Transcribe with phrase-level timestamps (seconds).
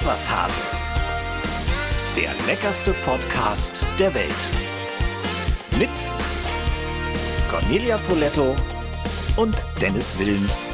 [0.00, 0.62] Iswas Hase.
[2.16, 4.32] Der leckerste Podcast der Welt.
[5.78, 5.90] Mit
[7.50, 8.56] Cornelia Poletto
[9.36, 10.70] und Dennis Wilms.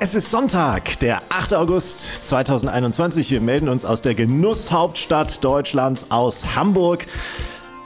[0.00, 1.54] Es ist Sonntag, der 8.
[1.54, 3.30] August 2021.
[3.30, 7.06] Wir melden uns aus der Genusshauptstadt Deutschlands, aus Hamburg.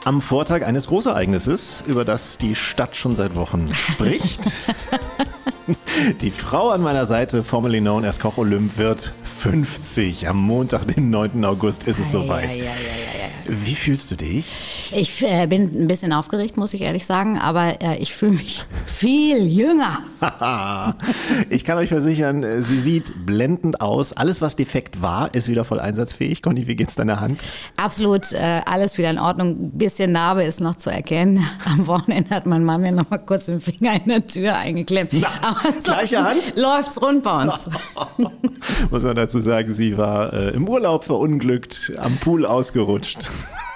[0.03, 4.41] Am Vortag eines Großereignisses, über das die Stadt schon seit Wochen spricht.
[6.21, 10.27] Die Frau an meiner Seite, formerly known as Koch Olymp, wird 50.
[10.27, 11.45] Am Montag, den 9.
[11.45, 12.49] August, ist es soweit.
[12.49, 12.98] Ja, ja, ja,
[13.49, 14.91] Wie fühlst du dich?
[14.93, 18.65] Ich äh, bin ein bisschen aufgeregt, muss ich ehrlich sagen, aber äh, ich fühle mich
[18.85, 19.99] viel jünger.
[21.49, 24.13] ich kann euch versichern, äh, sie sieht blendend aus.
[24.13, 26.41] Alles, was defekt war, ist wieder voll einsatzfähig.
[26.43, 27.39] Conny, wie geht's deiner Hand?
[27.77, 29.49] Absolut, äh, alles wieder in Ordnung.
[29.49, 31.43] Ein bisschen Narbe ist noch zu erkennen.
[31.65, 35.13] Am Wochenende hat mein Mann mir noch mal kurz den Finger in der Tür eingeklemmt.
[35.13, 36.55] Na, gleiche Hand?
[36.55, 37.67] Läuft's rund bei uns.
[38.91, 43.29] Muss man dazu sagen, sie war äh, im Urlaub verunglückt, am Pool ausgerutscht.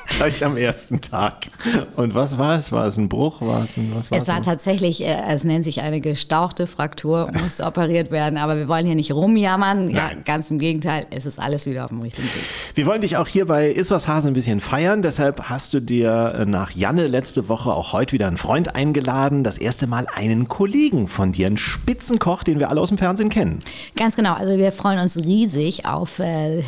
[0.07, 1.47] Gleich am ersten Tag.
[1.95, 2.71] Und was war es?
[2.71, 3.41] War es ein Bruch?
[3.41, 7.29] War es ein, was war Es war tatsächlich, äh, es nennt sich eine gestauchte Fraktur,
[7.41, 9.89] musste operiert werden, aber wir wollen hier nicht rumjammern.
[9.89, 12.43] Ja, ganz im Gegenteil, es ist alles wieder auf dem richtigen Weg.
[12.75, 15.01] Wir wollen dich auch hier bei Iswas Hase ein bisschen feiern.
[15.01, 19.43] Deshalb hast du dir äh, nach Janne letzte Woche auch heute wieder einen Freund eingeladen.
[19.43, 23.29] Das erste Mal einen Kollegen von dir, einen Spitzenkoch, den wir alle aus dem Fernsehen
[23.29, 23.59] kennen.
[23.95, 26.63] Ganz genau, also wir freuen uns riesig auf äh,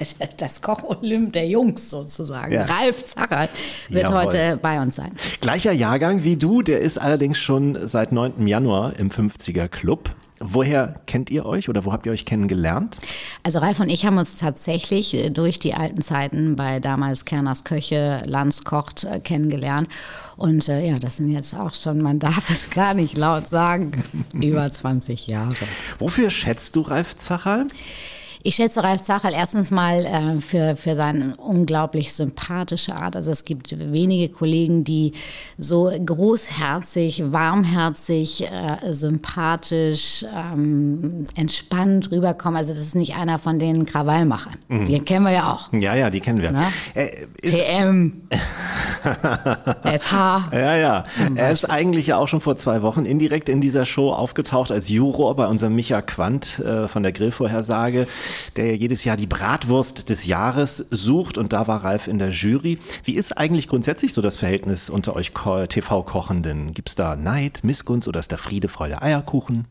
[0.36, 2.52] das Koch-Olymp der Jungs sozusagen.
[2.52, 2.62] Ja.
[2.62, 3.48] Ralf Zacherl
[3.88, 4.24] wird Jawohl.
[4.24, 5.10] heute bei uns sein.
[5.40, 8.46] Gleicher Jahrgang wie du, der ist allerdings schon seit 9.
[8.46, 10.10] Januar im 50er Club.
[10.42, 12.96] Woher kennt ihr euch oder wo habt ihr euch kennengelernt?
[13.42, 17.64] Also Ralf und ich haben uns tatsächlich äh, durch die alten Zeiten bei damals Kerners
[17.64, 19.88] Köche, Lanz kocht äh, kennengelernt.
[20.38, 24.02] Und äh, ja, das sind jetzt auch schon, man darf es gar nicht laut sagen,
[24.32, 25.54] über 20 Jahre.
[25.98, 27.66] Wofür schätzt du Ralf Zacherl?
[28.42, 33.14] Ich schätze Ralf Zacherl erstens mal äh, für, für seine unglaublich sympathische Art.
[33.14, 35.12] Also es gibt wenige Kollegen, die
[35.58, 40.24] so großherzig, warmherzig, äh, sympathisch,
[40.54, 42.56] ähm, entspannt rüberkommen.
[42.56, 44.56] Also das ist nicht einer von den Krawallmachern.
[44.68, 45.70] Den kennen wir ja auch.
[45.72, 46.52] Ja, ja, die kennen wir.
[46.52, 46.72] Na?
[46.94, 48.22] Äh, TM,
[49.84, 50.12] SH.
[50.52, 51.04] ja, ja.
[51.34, 54.88] Er ist eigentlich ja auch schon vor zwei Wochen indirekt in dieser Show aufgetaucht als
[54.88, 58.06] Juror bei unserem Micha Quandt äh, von der Grillvorhersage,
[58.56, 62.30] der ja jedes Jahr die Bratwurst des Jahres sucht und da war Ralf in der
[62.30, 62.78] Jury.
[63.04, 66.74] Wie ist eigentlich grundsätzlich so das Verhältnis unter euch Ko- TV-Kochenden?
[66.74, 69.66] Gibt es da Neid, Missgunst oder ist da Friede, Freude, Eierkuchen?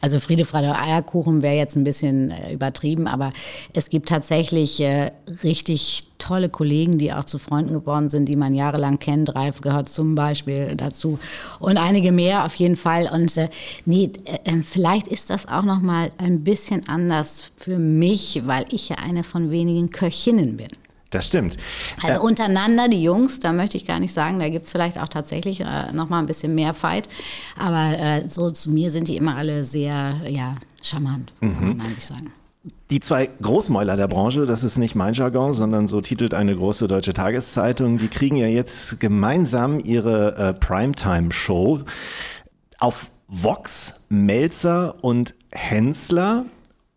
[0.00, 3.30] Also Friede, Freude, Eierkuchen wäre jetzt ein bisschen äh, übertrieben, aber
[3.72, 5.10] es gibt tatsächlich äh,
[5.42, 9.34] richtig tolle Kollegen, die auch zu Freunden geworden sind, die man jahrelang kennt.
[9.34, 11.18] Ralf gehört zum Beispiel dazu
[11.58, 13.08] und einige mehr auf jeden Fall.
[13.12, 13.48] Und äh,
[13.84, 18.64] nee, äh, äh, vielleicht ist das auch noch mal ein bisschen anders für mich, weil
[18.70, 20.70] ich ja eine von wenigen Köchinnen bin.
[21.14, 21.56] Das stimmt.
[22.02, 25.08] Also untereinander, die Jungs, da möchte ich gar nicht sagen, da gibt es vielleicht auch
[25.08, 27.08] tatsächlich äh, noch mal ein bisschen mehr Fight.
[27.56, 32.04] Aber äh, so zu mir sind die immer alle sehr, ja, charmant, kann man eigentlich
[32.04, 32.32] sagen.
[32.90, 36.88] Die zwei Großmäuler der Branche, das ist nicht mein Jargon, sondern so titelt eine große
[36.88, 41.82] deutsche Tageszeitung, die kriegen ja jetzt gemeinsam ihre äh, Primetime-Show
[42.80, 46.44] auf Vox, Melzer und Hensler.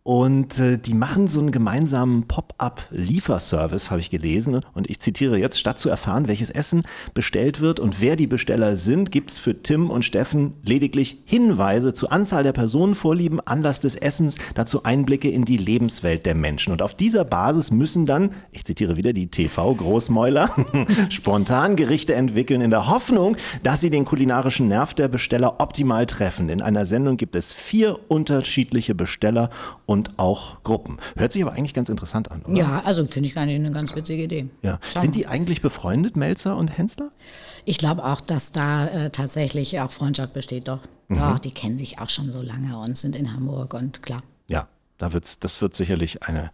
[0.08, 4.62] Und äh, die machen so einen gemeinsamen Pop-up-Lieferservice, habe ich gelesen.
[4.72, 8.76] Und ich zitiere jetzt, statt zu erfahren, welches Essen bestellt wird und wer die Besteller
[8.76, 13.96] sind, gibt es für Tim und Steffen lediglich Hinweise zur Anzahl der Personenvorlieben, Anlass des
[13.96, 16.72] Essens, dazu Einblicke in die Lebenswelt der Menschen.
[16.72, 20.54] Und auf dieser Basis müssen dann, ich zitiere wieder die TV-Großmäuler,
[21.10, 26.48] spontan Gerichte entwickeln in der Hoffnung, dass sie den kulinarischen Nerv der Besteller optimal treffen.
[26.48, 29.50] In einer Sendung gibt es vier unterschiedliche Besteller
[29.84, 30.98] und auch Gruppen.
[31.16, 32.56] Hört sich aber eigentlich ganz interessant an, oder?
[32.56, 34.48] Ja, also finde ich eigentlich eine ganz witzige Idee.
[34.62, 34.78] Ja.
[34.82, 37.10] Schauen Sind die eigentlich befreundet, Melzer und Hensler?
[37.64, 40.80] Ich glaube auch, dass da äh, tatsächlich auch Freundschaft besteht, doch.
[41.10, 44.22] Ja, die kennen sich auch schon so lange und sind in Hamburg und klar.
[44.46, 44.68] Ja,
[44.98, 46.50] da wird's, das wird sicherlich eine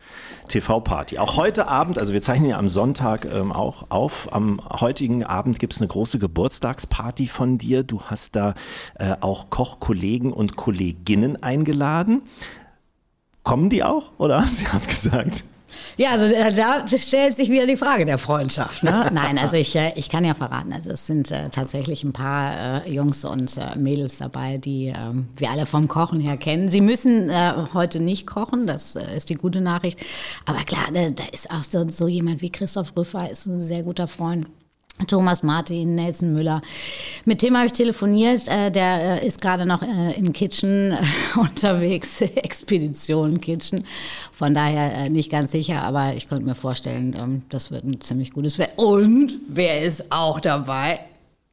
[0.49, 1.19] TV-Party.
[1.19, 5.59] Auch heute Abend, also wir zeichnen ja am Sonntag ähm, auch auf, am heutigen Abend
[5.59, 7.83] gibt's eine große Geburtstagsparty von dir.
[7.83, 8.55] Du hast da
[8.97, 12.23] äh, auch Kochkollegen und Kolleginnen eingeladen.
[13.45, 15.45] Kommen die auch oder haben sie abgesagt?
[15.97, 18.83] Ja, also äh, da stellt sich wieder die Frage der Freundschaft.
[18.83, 19.11] Ne?
[19.13, 22.85] Nein, also ich, äh, ich kann ja verraten, also es sind äh, tatsächlich ein paar
[22.87, 26.69] äh, Jungs und äh, Mädels dabei, die ähm, wir alle vom Kochen her kennen.
[26.69, 30.01] Sie müssen äh, heute nicht kochen, das ist die gute Nachricht.
[30.47, 33.83] Aber klar, da, da ist auch so, so jemand wie Christoph Rüffer, ist ein sehr
[33.83, 34.47] guter Freund.
[35.07, 36.63] Thomas Martin, Nelson Müller.
[37.25, 38.47] Mit dem habe ich telefoniert.
[38.49, 40.97] Äh, der äh, ist gerade noch äh, in Kitchen
[41.37, 43.85] unterwegs, Expedition Kitchen.
[44.33, 48.33] Von daher nicht ganz sicher, aber ich könnte mir vorstellen, ähm, das wird ein ziemlich
[48.33, 48.79] gutes Wetter.
[48.79, 51.01] Und wer ist auch dabei?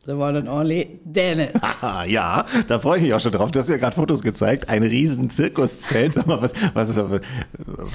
[0.03, 1.61] The one and only Dennis.
[1.61, 3.51] Ah, ja, da freue ich mich auch schon drauf.
[3.51, 4.67] Du hast ja gerade Fotos gezeigt.
[4.67, 6.15] Ein riesen Zirkuszelt.
[6.15, 6.95] Sag mal, was, was,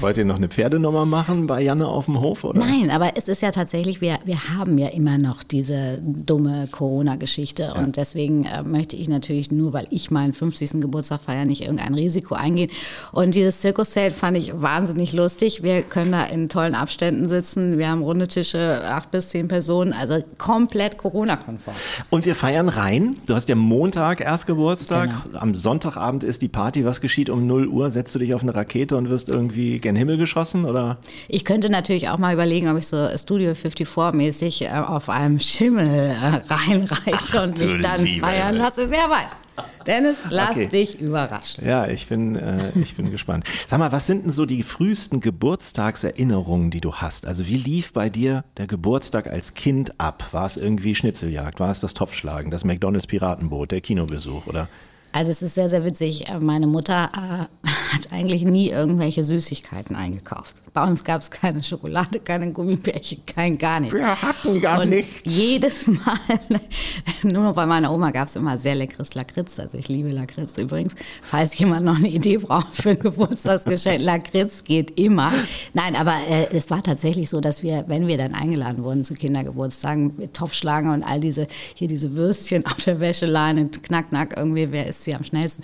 [0.01, 2.45] wollt ihr noch eine Pferdenummer machen bei Janne auf dem Hof?
[2.45, 2.61] Oder?
[2.61, 7.65] Nein, aber es ist ja tatsächlich, wir, wir haben ja immer noch diese dumme Corona-Geschichte.
[7.65, 7.73] Ja.
[7.73, 10.81] Und deswegen äh, möchte ich natürlich nur, weil ich meinen 50.
[10.81, 12.71] Geburtstag feiere, nicht irgendein Risiko eingehen.
[13.11, 15.65] Und dieses Zirkuszelt fand ich wahnsinnig lustig.
[15.65, 17.79] Wir können da in tollen Abständen sitzen.
[17.79, 19.93] Wir haben runde Tische, acht bis zehn Personen.
[19.93, 21.75] Also komplett Corona-konform.
[22.11, 23.17] Und wir feiern rein.
[23.27, 25.11] Du hast ja Montag erst Geburtstag.
[25.25, 25.39] Genau.
[25.39, 26.85] Am Sonntagabend ist die Party.
[26.85, 27.91] Was geschieht um 0 Uhr?
[27.91, 30.65] Setzt du dich auf eine Rakete und wirst irgendwie gen Himmel geschossen?
[30.65, 30.99] Oder?
[31.29, 35.87] Ich könnte natürlich auch mal überlegen, ob ich so Studio 54-mäßig äh, auf einem Schimmel
[35.87, 38.91] äh, reinreiche und mich dann feiern lasse.
[38.91, 39.46] Wer weiß.
[39.87, 40.67] Dennis, lass okay.
[40.67, 41.65] dich überraschen.
[41.65, 43.45] Ja, ich bin, äh, ich bin gespannt.
[43.67, 47.27] Sag mal, was sind denn so die frühesten Geburtstagserinnerungen, die du hast?
[47.27, 50.29] Also wie lief bei dir der Geburtstag als Kind ab?
[50.33, 51.61] War es irgendwie Schnitzeljagd?
[51.61, 54.69] War es das Topfschlagen, das McDonalds Piratenboot, der Kinobesuch oder?
[55.13, 56.25] Also es ist sehr, sehr witzig.
[56.41, 60.55] Meine Mutter äh, hat eigentlich nie irgendwelche Süßigkeiten eingekauft.
[60.77, 63.97] Bei uns gab es keine Schokolade, keine Gummibärchen, kein gar nichts.
[63.97, 65.09] Wir hatten gar und nicht.
[65.25, 66.19] Jedes Mal,
[67.23, 69.59] nur noch bei meiner Oma gab es immer sehr leckeres Lakritz.
[69.59, 70.95] Also ich liebe Lakritz übrigens.
[71.23, 75.33] Falls jemand noch eine Idee braucht für ein Geburtstagsgeschenk, Lakritz geht immer.
[75.73, 79.15] Nein, aber äh, es war tatsächlich so, dass wir, wenn wir dann eingeladen wurden zu
[79.15, 84.71] Kindergeburtstagen, mit Topfschlagen und all diese, hier diese Würstchen auf der Wäscheleine, knack, knack, irgendwie,
[84.73, 85.63] wer ist sie am schnellsten?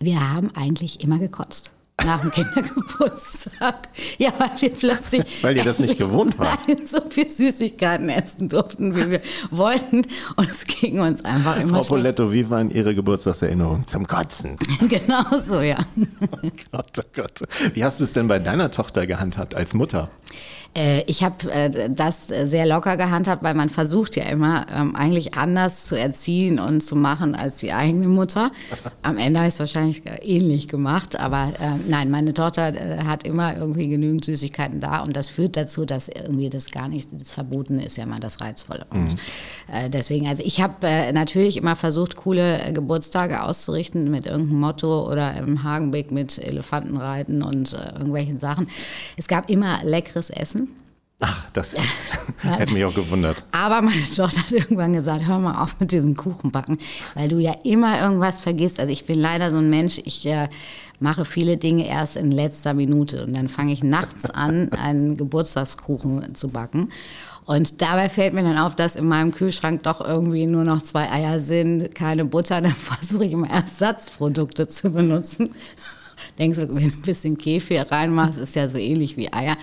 [0.00, 1.70] Wir haben eigentlich immer gekotzt
[2.02, 3.88] nach dem Kindergeburtstag.
[4.18, 5.22] Ja, weil wir plötzlich.
[5.42, 6.38] Weil ihr das nicht gewohnt.
[6.38, 9.20] Nein, so viel Süßigkeiten essen durften, wie wir
[9.50, 10.02] wollten.
[10.36, 11.82] Und es ging uns einfach immer.
[11.82, 13.86] Frau Poletto, wie waren Ihre Geburtstagserinnerungen?
[13.86, 14.56] Zum Kotzen.
[14.88, 15.78] genau so, ja.
[16.42, 17.40] Oh Gott, oh Gott.
[17.72, 20.10] Wie hast du es denn bei deiner Tochter gehandhabt als Mutter?
[20.76, 25.34] Äh, ich habe äh, das sehr locker gehandhabt, weil man versucht ja immer ähm, eigentlich
[25.34, 28.50] anders zu erziehen und zu machen als die eigene Mutter.
[29.02, 32.72] Am Ende habe ich es wahrscheinlich ähnlich gemacht, aber äh, nein, meine Tochter
[33.06, 37.08] hat immer irgendwie genügend Süßigkeiten da und das führt dazu, dass irgendwie das gar nicht,
[37.12, 38.86] das Verbotene ist ja mal das Reizvolle.
[38.92, 39.08] Mhm.
[39.08, 39.18] Und
[39.88, 45.62] deswegen, also ich habe natürlich immer versucht, coole Geburtstage auszurichten mit irgendeinem Motto oder im
[45.62, 48.68] Hagenbeck mit Elefantenreiten und irgendwelchen Sachen.
[49.16, 50.63] Es gab immer leckeres Essen.
[51.20, 51.74] Ach, das
[52.38, 53.44] hätte mich auch gewundert.
[53.52, 56.78] Aber meine Tochter hat irgendwann gesagt, hör mal auf mit diesem Kuchenbacken,
[57.14, 58.80] weil du ja immer irgendwas vergisst.
[58.80, 60.48] Also ich bin leider so ein Mensch, ich äh,
[61.00, 66.34] mache viele Dinge erst in letzter Minute und dann fange ich nachts an, einen Geburtstagskuchen
[66.34, 66.90] zu backen.
[67.46, 71.10] Und dabei fällt mir dann auf, dass in meinem Kühlschrank doch irgendwie nur noch zwei
[71.10, 72.62] Eier sind, keine Butter.
[72.62, 75.50] Dann versuche ich immer Ersatzprodukte zu benutzen.
[76.38, 79.58] Denkst du, wenn du ein bisschen Kefir reinmachst, ist ja so ähnlich wie Eier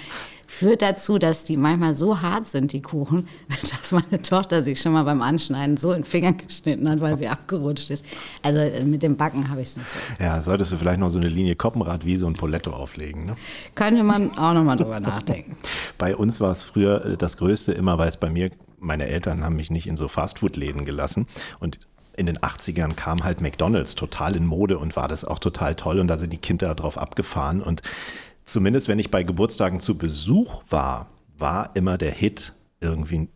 [0.51, 3.27] führt dazu, dass die manchmal so hart sind, die Kuchen,
[3.71, 7.15] dass meine Tochter sich schon mal beim Anschneiden so in den Fingern geschnitten hat, weil
[7.15, 8.05] sie abgerutscht ist.
[8.43, 9.97] Also äh, mit dem Backen habe ich es nicht so.
[10.19, 13.25] Ja, solltest du vielleicht noch so eine Linie Koppenrad wie so ein Poletto auflegen.
[13.25, 13.35] Ne?
[13.75, 15.55] Könnte man auch noch mal drüber nachdenken.
[15.97, 19.45] Bei uns war es früher äh, das Größte immer, weil es bei mir, meine Eltern
[19.45, 21.27] haben mich nicht in so Fastfood-Läden gelassen
[21.59, 21.79] und
[22.17, 25.99] in den 80ern kam halt McDonalds total in Mode und war das auch total toll
[25.99, 27.81] und da sind die Kinder drauf abgefahren und
[28.45, 33.27] zumindest wenn ich bei Geburtstagen zu Besuch war, war immer der Hit irgendwie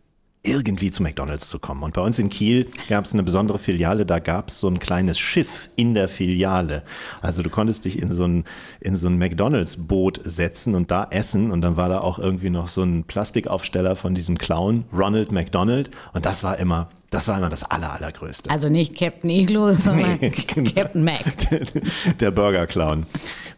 [0.46, 1.82] irgendwie zu McDonalds zu kommen.
[1.82, 4.78] Und bei uns in Kiel gab es eine besondere Filiale, da gab es so ein
[4.78, 6.84] kleines Schiff in der Filiale.
[7.20, 8.44] Also du konntest dich in so ein,
[8.80, 12.68] in so ein McDonalds-Boot setzen und da essen und dann war da auch irgendwie noch
[12.68, 15.90] so ein Plastikaufsteller von diesem Clown, Ronald McDonald.
[16.14, 18.50] Und das war immer das war immer das aller, allergrößte.
[18.50, 20.70] Also nicht Captain Iglo, sondern nee, genau.
[20.74, 21.24] Captain Mac.
[22.20, 23.06] Der Burger Clown.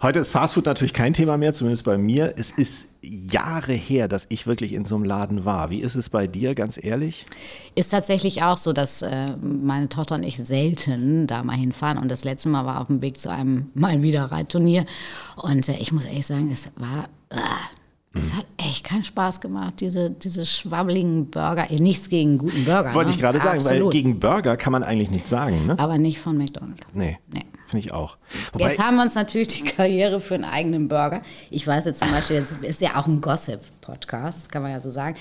[0.00, 2.34] Heute ist Fastfood natürlich kein Thema mehr, zumindest bei mir.
[2.36, 5.70] Es ist Jahre her, dass ich wirklich in so einem Laden war.
[5.70, 7.24] Wie ist es bei dir, ganz ehrlich?
[7.74, 11.98] Ist tatsächlich auch so, dass äh, meine Tochter und ich selten da mal hinfahren.
[11.98, 14.84] Und das letzte Mal war auf dem Weg zu einem mal wieder Reitturnier.
[15.36, 17.08] Und äh, ich muss ehrlich sagen, es war.
[17.30, 17.36] Äh,
[18.18, 21.66] es hat echt keinen Spaß gemacht, diese, diese schwabbeligen Burger.
[21.70, 22.94] Nichts gegen guten Burger.
[22.94, 23.16] Wollte ne?
[23.16, 23.84] ich gerade sagen, Absolut.
[23.84, 25.66] weil gegen Burger kann man eigentlich nichts sagen.
[25.66, 25.78] Ne?
[25.78, 26.86] Aber nicht von McDonald's.
[26.94, 27.18] Nee.
[27.32, 27.42] nee.
[27.68, 28.16] Finde ich auch.
[28.52, 31.20] Wobei jetzt haben wir uns natürlich die Karriere für einen eigenen Burger.
[31.50, 34.88] Ich weiß jetzt zum Beispiel, jetzt ist ja auch ein Gossip-Podcast, kann man ja so
[34.88, 35.16] sagen.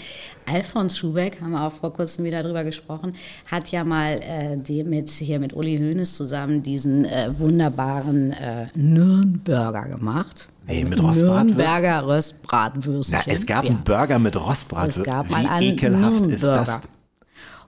[0.46, 3.16] Alfons Schubeck, haben wir auch vor kurzem wieder drüber gesprochen,
[3.52, 8.68] hat ja mal äh, die mit, hier mit Uli Hoeneß zusammen diesen äh, wunderbaren äh,
[8.76, 10.48] Nürnberger gemacht.
[10.68, 11.48] Nee, mit Rostbratwürstchen.
[11.58, 13.20] Nürnberger Röstbratwürstchen.
[13.26, 13.70] Na, es gab ja.
[13.72, 15.04] einen Burger mit Rostbratwürstchen.
[15.04, 16.36] Es gab mal Wie einen ekelhaft Nürnberger.
[16.36, 16.80] ist das?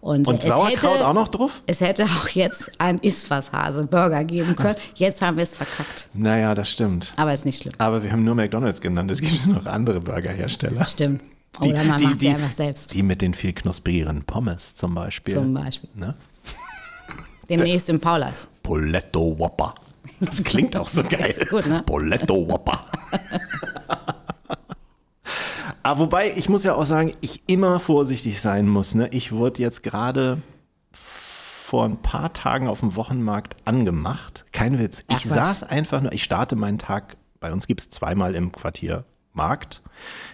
[0.01, 1.61] Und, Und Sauerkraut hätte, auch noch drauf?
[1.65, 4.77] Es hätte auch jetzt ein Iswas-Hase-Burger geben können.
[4.95, 6.09] Jetzt haben wir es verkackt.
[6.13, 7.11] Naja, das stimmt.
[7.17, 7.73] Aber ist nicht schlimm.
[7.79, 9.11] Aber wir haben nur McDonalds genannt.
[9.11, 10.85] Es gibt noch andere Burgerhersteller.
[10.85, 11.21] Stimmt.
[11.63, 12.93] Die- Oder man die- macht sie einfach selbst.
[12.93, 15.33] Die mit den viel knusprigeren Pommes zum Beispiel.
[15.33, 15.89] Zum Beispiel.
[15.95, 16.15] Ne?
[17.49, 18.47] Demnächst im Paulas.
[18.63, 19.73] Poletto Whopper.
[20.19, 21.35] Das klingt auch so geil.
[21.49, 21.83] Gut, ne?
[21.85, 22.85] Poletto Whopper.
[25.83, 28.95] Aber wobei, ich muss ja auch sagen, ich immer vorsichtig sein muss.
[28.95, 29.07] Ne?
[29.11, 30.41] Ich wurde jetzt gerade
[30.91, 34.45] vor ein paar Tagen auf dem Wochenmarkt angemacht.
[34.51, 35.05] Kein Witz.
[35.07, 35.35] Ach, Ich Quatsch.
[35.35, 39.81] saß einfach nur, ich starte meinen Tag, bei uns gibt es zweimal im Quartier Markt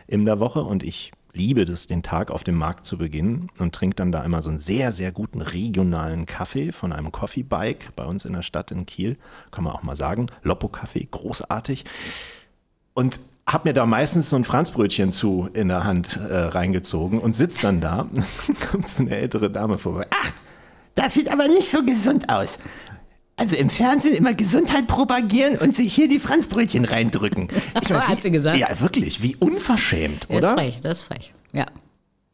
[0.08, 3.76] in der Woche und ich liebe das, den Tag auf dem Markt zu beginnen und
[3.76, 7.96] trinke dann da immer so einen sehr, sehr guten regionalen Kaffee von einem Coffee Bike
[7.96, 9.18] bei uns in der Stadt in Kiel.
[9.52, 10.28] Kann man auch mal sagen.
[10.44, 11.86] Loppo Kaffee, großartig.
[12.94, 17.36] Und hab mir da meistens so ein Franzbrötchen zu in der Hand äh, reingezogen und
[17.36, 18.08] sitz dann da.
[18.72, 20.08] kommt so eine ältere Dame vorbei.
[20.10, 20.32] Ach,
[20.96, 22.58] Das sieht aber nicht so gesund aus.
[23.38, 27.50] Also im Fernsehen immer Gesundheit propagieren und sich hier die Franzbrötchen reindrücken.
[27.82, 28.58] Ich mein, Hat sie gesagt?
[28.58, 30.54] ja, wirklich, wie unverschämt, Das ist oder?
[30.56, 31.34] frech, das ist frech.
[31.52, 31.66] Ja.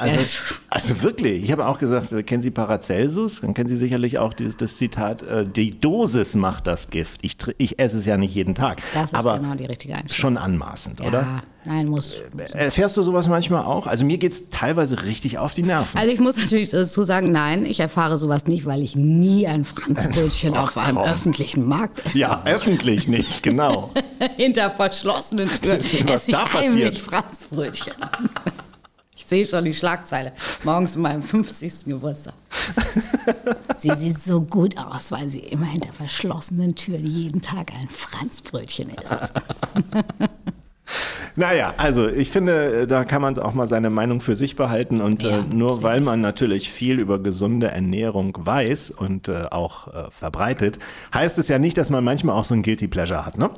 [0.01, 0.38] Also,
[0.70, 3.41] also wirklich, ich habe auch gesagt, äh, kennen Sie Paracelsus?
[3.41, 7.20] Dann kennen Sie sicherlich auch dieses, das Zitat, äh, die Dosis macht das Gift.
[7.24, 8.81] Ich, ich esse es ja nicht jeden Tag.
[8.93, 10.36] Das ist aber genau die richtige Einstellung.
[10.36, 11.43] schon anmaßend, Ja, oder?
[11.65, 12.15] nein, muss.
[12.53, 13.86] Erfährst du sowas manchmal auch?
[13.86, 15.96] Also mir geht es teilweise richtig auf die Nerven.
[15.98, 19.65] Also ich muss natürlich dazu sagen, nein, ich erfahre sowas nicht, weil ich nie ein
[19.65, 21.10] Franzbrötchen auf einem komm.
[21.10, 22.17] öffentlichen Markt esse.
[22.17, 23.91] ja, öffentlich nicht, genau.
[24.38, 27.93] Hinter verschlossenen Türen esse ich heimlich Franzbrötchen.
[29.31, 30.33] Ich sehe schon die Schlagzeile.
[30.65, 31.85] Morgens zu meinem 50.
[31.85, 32.33] Geburtstag.
[33.77, 38.89] Sie sieht so gut aus, weil sie immer hinter verschlossenen Türen jeden Tag ein Franzbrötchen
[38.89, 39.17] isst.
[41.38, 45.23] Naja, also ich finde, da kann man auch mal seine Meinung für sich behalten und
[45.23, 46.05] Ja, äh, nur weil absolut.
[46.07, 50.79] man natürlich viel über gesunde Ernährung weiß und äh, auch äh, verbreitet,
[51.13, 53.50] heißt es ja nicht, dass man manchmal auch so ein Guilty Pleasure hat, ne?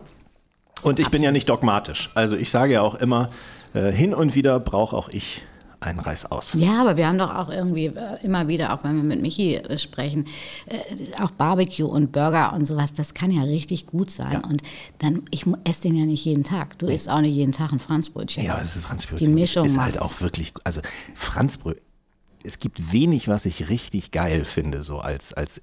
[0.83, 2.11] Und ich bin ja nicht dogmatisch.
[2.13, 3.29] Also ich sage ja auch immer,
[3.73, 5.41] äh, hin und wieder brauche auch ich
[5.83, 6.53] einen Reißaus.
[6.55, 9.55] Ja, aber wir haben doch auch irgendwie äh, immer wieder, auch wenn wir mit Michi
[9.55, 10.25] äh, sprechen,
[10.67, 14.41] äh, auch Barbecue und Burger und sowas, das kann ja richtig gut sein.
[14.43, 14.61] Und
[14.99, 16.77] dann, ich esse den ja nicht jeden Tag.
[16.79, 18.43] Du isst auch nicht jeden Tag ein Franzbrötchen.
[18.43, 19.27] Ja, das ist Franzbrötchen.
[19.27, 20.15] Die Mischung ist halt macht's.
[20.15, 20.81] auch wirklich, also
[21.15, 21.83] Franzbrötchen.
[22.43, 25.61] Es gibt wenig, was ich richtig geil finde, so als, als,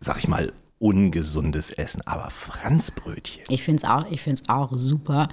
[0.00, 2.00] sag ich mal, ungesundes Essen.
[2.06, 3.44] Aber Franzbrötchen.
[3.48, 5.28] Ich finde es auch, ich find's auch super.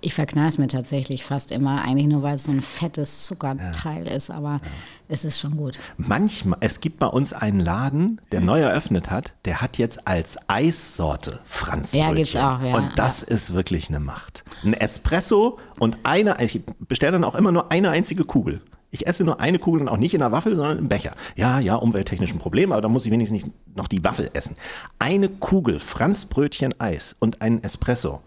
[0.00, 4.06] Ich verknall es mir tatsächlich fast immer, eigentlich nur, weil es so ein fettes Zuckerteil
[4.06, 4.60] ist, aber
[5.08, 5.80] es ist schon gut.
[5.96, 10.38] Manchmal, es gibt bei uns einen Laden, der neu eröffnet hat, der hat jetzt als
[10.48, 12.08] Eissorte Franzbrötchen.
[12.08, 14.44] Ja, gibt's auch, ja, Und das ist wirklich eine Macht.
[14.64, 18.60] Ein Espresso und eine, ich bestelle dann auch immer nur eine einzige Kugel.
[18.90, 21.14] Ich esse nur eine Kugel und auch nicht in der Waffel, sondern im Becher.
[21.36, 24.56] Ja, ja, umwelttechnisch ein Problem, aber da muss ich wenigstens nicht noch die Waffel essen.
[24.98, 28.20] Eine Kugel Franzbrötchen Eis und einen Espresso.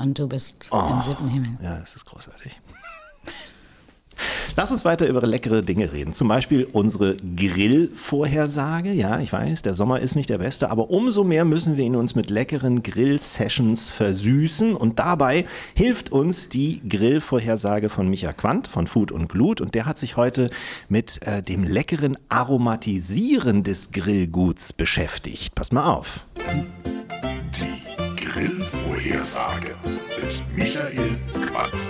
[0.00, 0.86] Und du bist Oh.
[0.92, 1.58] im siebten Himmel.
[1.60, 2.60] Ja, es ist großartig.
[4.56, 6.12] Lass uns weiter über leckere Dinge reden.
[6.12, 8.92] Zum Beispiel unsere Grillvorhersage.
[8.92, 11.96] Ja, ich weiß, der Sommer ist nicht der beste, aber umso mehr müssen wir ihn
[11.96, 14.74] uns mit leckeren Grill-Sessions versüßen.
[14.74, 19.60] Und dabei hilft uns die Grillvorhersage von Micha Quandt von Food und Glut.
[19.60, 20.50] Und der hat sich heute
[20.88, 25.54] mit äh, dem leckeren Aromatisieren des Grillguts beschäftigt.
[25.54, 26.26] Pass mal auf.
[27.54, 29.74] Die Grillvorhersage
[30.20, 31.88] mit Michael Quandt.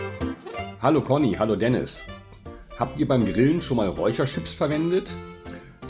[0.81, 2.05] Hallo Conny, hallo Dennis.
[2.79, 5.13] Habt ihr beim Grillen schon mal Räucherchips verwendet?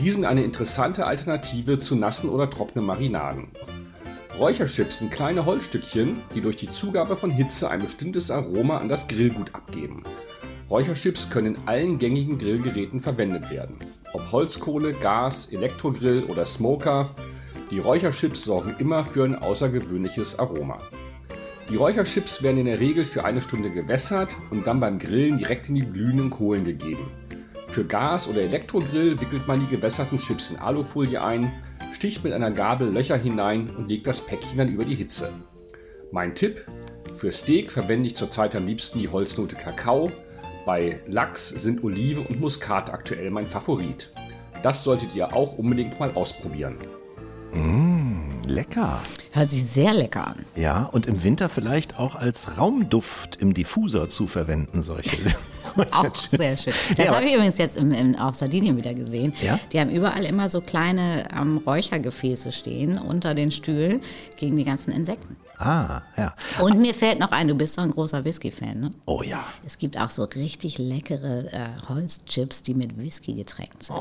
[0.00, 3.49] Die sind eine interessante Alternative zu nassen oder trockenen Marinaden.
[4.38, 9.07] Räucherchips sind kleine Holzstückchen, die durch die Zugabe von Hitze ein bestimmtes Aroma an das
[9.07, 10.02] Grillgut abgeben.
[10.71, 13.76] Räucherchips können in allen gängigen Grillgeräten verwendet werden.
[14.14, 17.11] Ob Holzkohle, Gas, Elektrogrill oder Smoker,
[17.71, 20.80] die Räucherchips sorgen immer für ein außergewöhnliches Aroma.
[21.70, 25.68] Die Räucherchips werden in der Regel für eine Stunde gewässert und dann beim Grillen direkt
[25.68, 27.10] in die glühenden Kohlen gegeben.
[27.68, 31.52] Für Gas- oder Elektrogrill wickelt man die gewässerten Chips in Alufolie ein,
[31.92, 35.30] sticht mit einer Gabel Löcher hinein und legt das Päckchen dann über die Hitze.
[36.10, 36.64] Mein Tipp:
[37.12, 40.10] Für Steak verwende ich zurzeit am liebsten die Holznote Kakao.
[40.64, 44.10] Bei Lachs sind Olive und Muskat aktuell mein Favorit.
[44.62, 46.76] Das solltet ihr auch unbedingt mal ausprobieren.
[48.48, 49.00] Lecker.
[49.32, 50.44] Hört sich sehr lecker an.
[50.56, 55.16] Ja, und im Winter vielleicht auch als Raumduft im Diffusor zu verwenden, solche.
[55.92, 56.72] Auch sehr schön.
[56.96, 59.32] Das Ja, habe ich übrigens jetzt im, im, auf Sardinien wieder gesehen.
[59.40, 59.60] Ja?
[59.72, 64.00] Die haben überall immer so kleine ähm, Räuchergefäße stehen unter den Stühlen
[64.36, 65.36] gegen die ganzen Insekten.
[65.58, 66.34] ah, ja.
[66.60, 68.92] Und mir fällt noch ein, du bist doch ein großer Whisky-Fan, ne?
[69.06, 69.44] Oh ja.
[69.64, 73.98] Es gibt auch so richtig leckere äh, Holzchips, die mit Whisky getränkt sind.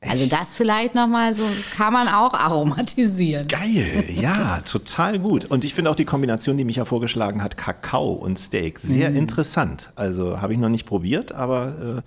[0.00, 1.42] Also das vielleicht nochmal so,
[1.76, 3.48] kann man auch aromatisieren.
[3.48, 5.46] Geil, ja, total gut.
[5.46, 9.16] Und ich finde auch die Kombination, die Micha vorgeschlagen hat, Kakao und Steak, sehr Mhm.
[9.16, 9.90] interessant.
[9.96, 12.02] Also habe ich noch nicht probiert, aber äh,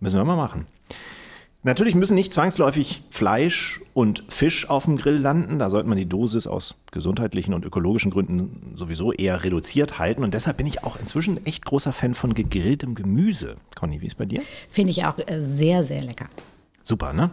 [0.00, 0.66] müssen wir mal machen.
[1.64, 5.60] Natürlich müssen nicht zwangsläufig Fleisch und Fisch auf dem Grill landen.
[5.60, 10.24] Da sollte man die Dosis aus gesundheitlichen und ökologischen Gründen sowieso eher reduziert halten.
[10.24, 13.58] Und deshalb bin ich auch inzwischen echt großer Fan von gegrilltem Gemüse.
[13.76, 14.42] Conny, wie ist bei dir?
[14.72, 16.26] Finde ich auch äh, sehr, sehr lecker.
[16.84, 17.30] Super, ne?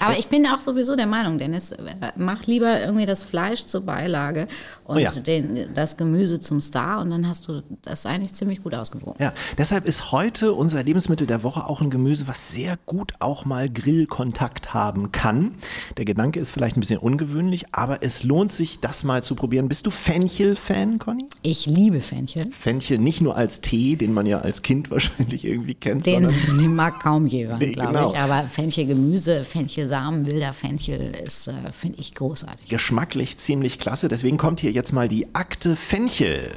[0.00, 1.78] Aber ich bin auch sowieso der Meinung, Dennis, äh,
[2.16, 4.46] mach lieber irgendwie das Fleisch zur Beilage
[4.84, 5.10] und Oh ja.
[5.12, 9.16] den, das Gemüse zum Star und dann hast du das eigentlich ziemlich gut ausgewogen.
[9.18, 13.44] Ja, deshalb ist heute unser Lebensmittel der Woche auch ein Gemüse, was sehr gut auch
[13.44, 15.54] mal Grillkontakt haben kann.
[15.96, 19.68] Der Gedanke ist vielleicht ein bisschen ungewöhnlich, aber es lohnt sich, das mal zu probieren.
[19.68, 21.26] Bist du Fenchel-Fan, Conny?
[21.42, 22.50] Ich liebe Fenchel.
[22.50, 26.58] Fenchel nicht nur als Tee, den man ja als Kind wahrscheinlich irgendwie kennt, Den, sondern
[26.58, 28.10] den mag kaum jemand, Nee, glaube genau.
[28.12, 28.18] ich.
[28.18, 32.66] Aber Fenchelgemüse, Fenchelsamen, wilder Fenchel ist, äh, finde ich, großartig.
[32.70, 34.08] geschmacklich ziemlich klasse.
[34.08, 36.50] Deswegen kommt hier jetzt mal die Akte Fenchel.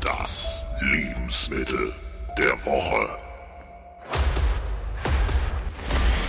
[0.00, 1.92] Das Lebensmittel
[2.38, 3.18] der Woche.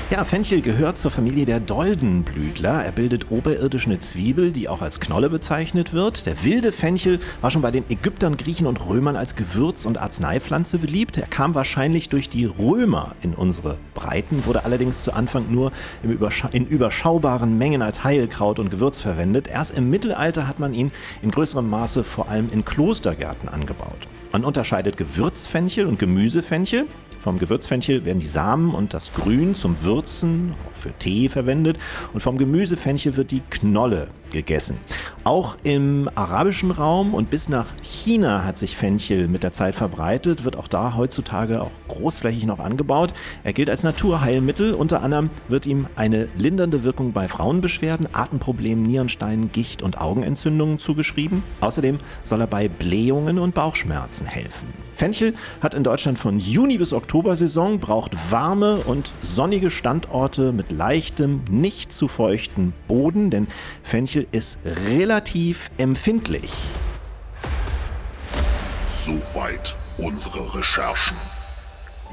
[0.10, 2.82] Ja, Fenchel gehört zur Familie der Doldenblütler.
[2.82, 6.26] Er bildet oberirdisch eine Zwiebel, die auch als Knolle bezeichnet wird.
[6.26, 10.78] Der wilde Fenchel war schon bei den Ägyptern, Griechen und Römern als Gewürz- und Arzneipflanze
[10.78, 11.18] beliebt.
[11.18, 15.74] Er kam wahrscheinlich durch die Römer in unsere Breiten, wurde allerdings zu Anfang nur
[16.04, 19.50] in überschaubaren Mengen als Heilkraut und Gewürz verwendet.
[19.50, 24.08] Erst im Mittelalter hat man ihn in größerem Maße vor allem in Klostergärten angebaut.
[24.32, 26.86] Man unterscheidet Gewürzfenchel und Gemüsefenchel.
[27.22, 31.78] Vom Gewürzfenchel werden die Samen und das Grün zum Würzen, auch für Tee verwendet.
[32.14, 34.80] Und vom Gemüsefenchel wird die Knolle gegessen.
[35.24, 40.44] Auch im arabischen Raum und bis nach China hat sich Fenchel mit der Zeit verbreitet,
[40.44, 43.14] wird auch da heutzutage auch großflächig noch angebaut.
[43.44, 44.74] Er gilt als Naturheilmittel.
[44.74, 51.44] Unter anderem wird ihm eine lindernde Wirkung bei Frauenbeschwerden, Atemproblemen, Nierensteinen, Gicht und Augenentzündungen zugeschrieben.
[51.62, 54.87] Außerdem soll er bei Blähungen und Bauchschmerzen helfen.
[54.98, 60.72] Fenchel hat in Deutschland von Juni bis Oktober Saison, braucht warme und sonnige Standorte mit
[60.72, 63.48] leichtem, nicht zu feuchten Boden, denn
[63.84, 66.52] Fenchel ist relativ empfindlich.
[68.88, 71.18] Soweit unsere Recherchen.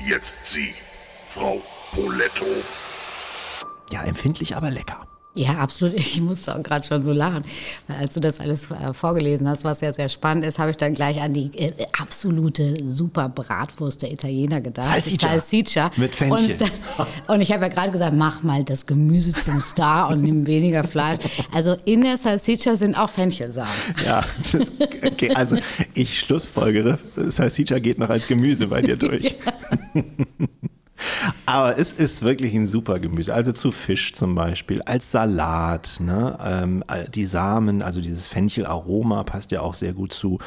[0.06, 0.74] Jetzt Sie,
[1.26, 2.44] Frau Poletto.
[3.92, 5.06] Ja, empfindlich, aber lecker.
[5.34, 5.94] Ja, absolut.
[6.14, 7.44] Ich musste auch gerade schon so lachen.
[7.88, 10.76] Weil als du das alles äh, vorgelesen hast, was ja sehr spannend ist, habe ich
[10.76, 14.86] dann gleich an die äh, absolute super Bratwurst der Italiener gedacht.
[14.86, 15.28] Salsiccia.
[15.28, 15.90] Salsiccia.
[15.96, 16.56] Mit Fenchel.
[16.98, 20.46] Und, und ich habe ja gerade gesagt, mach mal das Gemüse zum Star und nimm
[20.46, 21.18] weniger Fleisch.
[21.52, 23.72] Also in der Salsiccia sind auch Fenchelsamen.
[24.04, 25.56] Ja, ist, okay, also
[25.94, 29.34] ich schlussfolgere, Salsiccia geht noch als Gemüse bei dir durch.
[31.46, 33.34] Aber es ist wirklich ein super Gemüse.
[33.34, 36.00] Also zu Fisch zum Beispiel, als Salat.
[36.00, 36.38] Ne?
[36.42, 40.38] Ähm, die Samen, also dieses Fenchelaroma passt ja auch sehr gut zu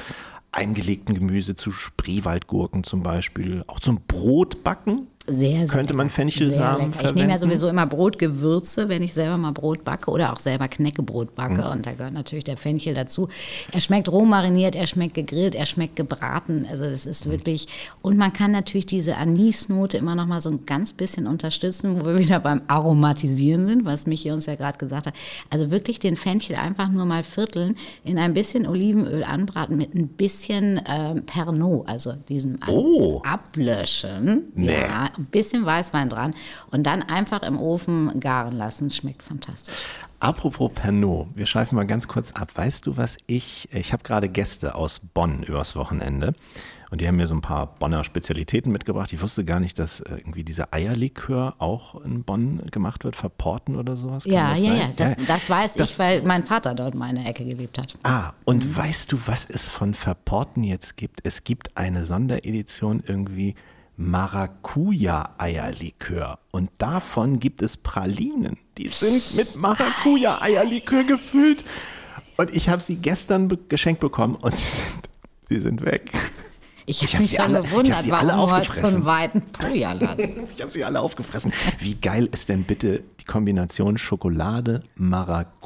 [0.51, 3.63] eingelegten Gemüse, zu Spreewaldgurken zum Beispiel.
[3.67, 5.07] Auch zum Brotbacken.
[5.29, 6.15] Sehr, sehr Könnte man lecker.
[6.15, 7.09] Fenchelsamen Sehr lecker.
[7.09, 10.67] Ich nehme ja sowieso immer Brotgewürze, wenn ich selber mal Brot backe oder auch selber
[10.69, 11.63] Knäckebrot backe.
[11.63, 11.71] Mhm.
[11.71, 13.27] Und da gehört natürlich der Fenchel dazu.
[13.73, 16.65] Er schmeckt roh mariniert, er schmeckt gegrillt, er schmeckt gebraten.
[16.71, 17.31] Also das ist Mhm.
[17.31, 17.67] wirklich.
[18.01, 22.05] Und man kann natürlich diese Anisnote immer noch mal so ein ganz bisschen unterstützen, wo
[22.05, 25.13] wir wieder beim Aromatisieren sind, was Michi uns ja gerade gesagt hat.
[25.49, 30.07] Also wirklich den Fenchel einfach nur mal vierteln, in ein bisschen Olivenöl anbraten mit ein
[30.07, 33.21] bisschen ähm, Pernod, also diesem Oh.
[33.25, 34.43] Ablöschen.
[34.55, 34.71] Nee.
[34.81, 36.33] Ja, ein bisschen Weißwein dran
[36.71, 38.89] und dann einfach im Ofen garen lassen.
[38.91, 39.75] Schmeckt fantastisch.
[40.19, 42.49] Apropos Pernod, wir schweifen mal ganz kurz ab.
[42.55, 46.33] Weißt du, was ich, ich habe gerade Gäste aus Bonn übers Wochenende
[46.89, 49.13] und die haben mir so ein paar Bonner Spezialitäten mitgebracht.
[49.13, 53.75] Ich wusste gar nicht, dass äh, irgendwie dieser Eierlikör auch in Bonn gemacht wird, verporten
[53.75, 54.23] oder sowas.
[54.23, 54.79] Kann Ja, das ja, sein?
[54.79, 57.93] ja, das, das weiß ich, weil mein Vater dort mal in der Ecke gelebt hat.
[58.01, 58.75] Ah, und Mhm.
[58.75, 61.19] weißt du, was es von Verporten jetzt gibt?
[61.25, 63.53] Es gibt eine Sonderedition irgendwie
[63.97, 66.39] Maracuja-Eierlikör.
[66.51, 68.57] Und davon gibt es Pralinen.
[68.77, 71.63] Die sind mit Maracuja-Eierlikör gefüllt.
[72.37, 75.09] Und ich habe sie gestern be geschenkt bekommen und sie sind,
[75.49, 76.11] sie sind weg.
[76.85, 78.95] Ich Ich habe hab mich schon alle- ich gewundert, sie alle warum du so aufgefressen.
[78.95, 79.43] einen weiten
[79.85, 80.19] anhast.
[80.55, 81.51] Ich habe sie alle aufgefressen.
[81.79, 85.56] Wie geil ist denn bitte die Kombination Schokolade, Maracuja,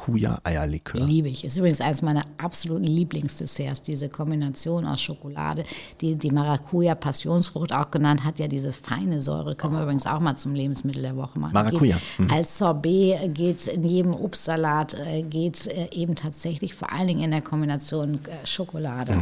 [0.44, 1.00] Eierlikör.
[1.00, 1.44] Liebe ich.
[1.44, 5.64] Ist übrigens eines meiner absoluten Lieblingsdesserts, diese Kombination aus Schokolade.
[6.00, 9.54] Die, die Maracuja, Passionsfrucht auch genannt, hat ja diese feine Säure.
[9.54, 11.52] Können wir übrigens auch mal zum Lebensmittel der Woche machen.
[11.52, 11.96] Maracuja.
[12.18, 16.92] Geht, Als Sorbet geht es in jedem Obstsalat, äh, geht es äh, eben tatsächlich vor
[16.92, 19.16] allen Dingen in der Kombination äh, Schokolade.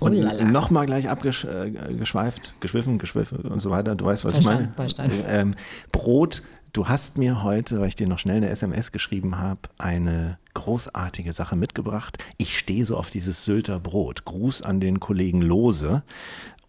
[0.00, 0.44] Und Ulala.
[0.44, 3.94] nochmal gleich abgeschweift, geschwiffen, geschwiffen und so weiter.
[3.94, 5.12] Du weißt, was Verstanden, ich meine.
[5.28, 5.54] Ähm,
[5.92, 6.42] Brot.
[6.72, 11.32] Du hast mir heute, weil ich dir noch schnell eine SMS geschrieben habe, eine großartige
[11.32, 12.18] Sache mitgebracht.
[12.36, 14.26] Ich stehe so auf dieses Sylter Brot.
[14.26, 16.02] Gruß an den Kollegen Lose.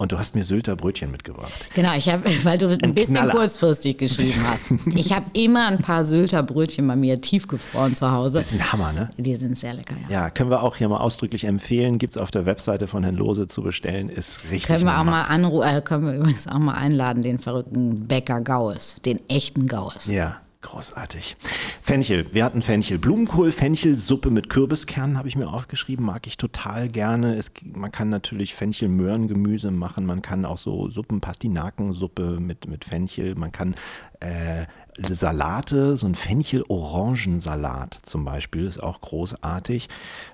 [0.01, 1.51] Und du hast mir Sylter Brötchen mitgebracht.
[1.75, 3.33] Genau, ich habe, weil du ein bisschen Knaller.
[3.33, 4.71] kurzfristig geschrieben hast.
[4.95, 8.38] Ich habe immer ein paar Sylter Brötchen bei mir tiefgefroren zu Hause.
[8.38, 9.09] Das ist ein Hammer, ne?
[9.17, 10.21] Die sind sehr lecker, ja.
[10.21, 11.97] Ja, können wir auch hier mal ausdrücklich empfehlen.
[11.97, 14.07] Gibt es auf der Webseite von Herrn Lose zu bestellen.
[14.07, 14.63] Ist richtig.
[14.63, 18.39] Können wir auch mal anrufen, äh, können wir übrigens auch mal einladen, den verrückten Bäcker
[18.39, 20.05] Gaues, den echten Gaues.
[20.05, 21.38] Ja, großartig.
[21.82, 22.26] Fenchel.
[22.34, 22.98] Wir hatten Fenchel.
[22.98, 26.06] Blumenkohl, Fenchelsuppe mit Kürbiskernen habe ich mir aufgeschrieben.
[26.06, 27.36] Mag ich total gerne.
[27.36, 30.06] Es, man kann natürlich Fenchel-Möhrengemüse machen.
[30.06, 33.36] Man kann auch so Suppen, Pastinakensuppe mit, mit Fenchel.
[33.36, 33.76] Man kann
[34.19, 34.65] äh,
[34.97, 39.88] Salate, so ein Fenchel-Orangensalat zum Beispiel, ist auch großartig.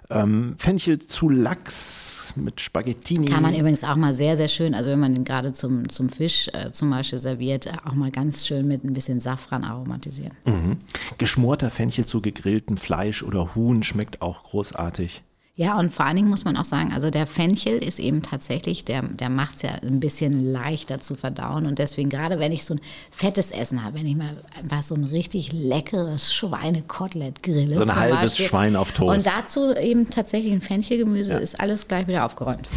[0.09, 3.27] Ähm, Fenchel zu Lachs mit Spaghettini.
[3.27, 6.09] Kann man übrigens auch mal sehr, sehr schön, also wenn man den gerade zum, zum
[6.09, 10.33] Fisch äh, zum Beispiel serviert, äh, auch mal ganz schön mit ein bisschen Safran aromatisieren.
[10.45, 10.77] Mhm.
[11.17, 15.23] Geschmorter Fenchel zu gegrilltem Fleisch oder Huhn schmeckt auch großartig.
[15.57, 18.83] Ja, und vor allen Dingen muss man auch sagen, also der Fenchel ist eben tatsächlich,
[18.83, 21.65] der, der macht es ja ein bisschen leichter zu verdauen.
[21.65, 24.95] Und deswegen, gerade wenn ich so ein fettes Essen habe, wenn ich mal einfach so
[24.95, 27.77] ein richtig leckeres Schweinekotelett grille.
[27.77, 29.15] So ein halbes Beispiel, Schwein auf Toast.
[29.15, 32.67] Und dazu eben tatsächlich ein Fenchelgemüse, ist alles gleich wieder aufgeräumt.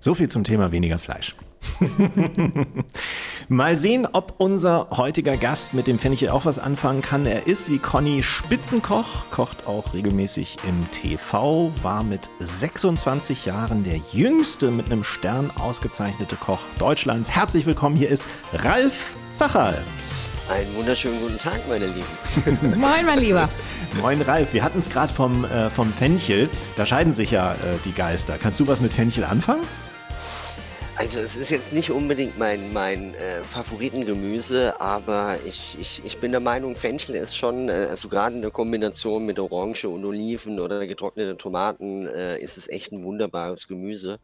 [0.00, 1.34] So viel zum Thema weniger Fleisch.
[3.48, 7.26] Mal sehen, ob unser heutiger Gast mit dem Fenchel auch was anfangen kann.
[7.26, 13.96] Er ist wie Conny Spitzenkoch, kocht auch regelmäßig im TV, war mit 26 Jahren der
[14.12, 17.30] jüngste mit einem Stern ausgezeichnete Koch Deutschlands.
[17.30, 19.82] Herzlich willkommen, hier ist Ralf Zacherl.
[20.50, 22.76] Einen wunderschönen guten Tag, meine Lieben.
[22.80, 23.48] Moin, mein Lieber.
[24.00, 26.50] Moin Ralf, wir hatten es gerade vom, äh, vom Fenchel.
[26.76, 28.36] Da scheiden sich ja äh, die Geister.
[28.36, 29.62] Kannst du was mit Fenchel anfangen?
[31.00, 36.30] Also es ist jetzt nicht unbedingt mein, mein äh, Favoritengemüse, aber ich, ich, ich bin
[36.30, 40.60] der Meinung, Fenchel ist schon, äh, also gerade in der Kombination mit Orange und Oliven
[40.60, 44.20] oder getrocknete Tomaten, äh, ist es echt ein wunderbares Gemüse.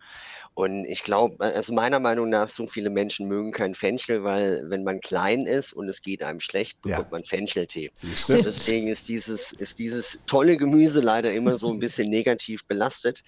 [0.57, 4.85] Und ich glaube, also meiner Meinung nach, so viele Menschen mögen kein Fenchel, weil wenn
[4.85, 6.97] man klein ist und es geht einem schlecht, Ja.
[6.97, 7.91] bekommt man Fencheltee.
[8.03, 13.23] Und deswegen ist dieses, ist dieses tolle Gemüse leider immer so ein bisschen negativ belastet.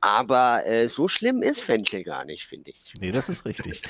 [0.00, 2.92] Aber äh, so schlimm ist Fenchel gar nicht, finde ich.
[3.00, 3.82] Nee, das ist richtig.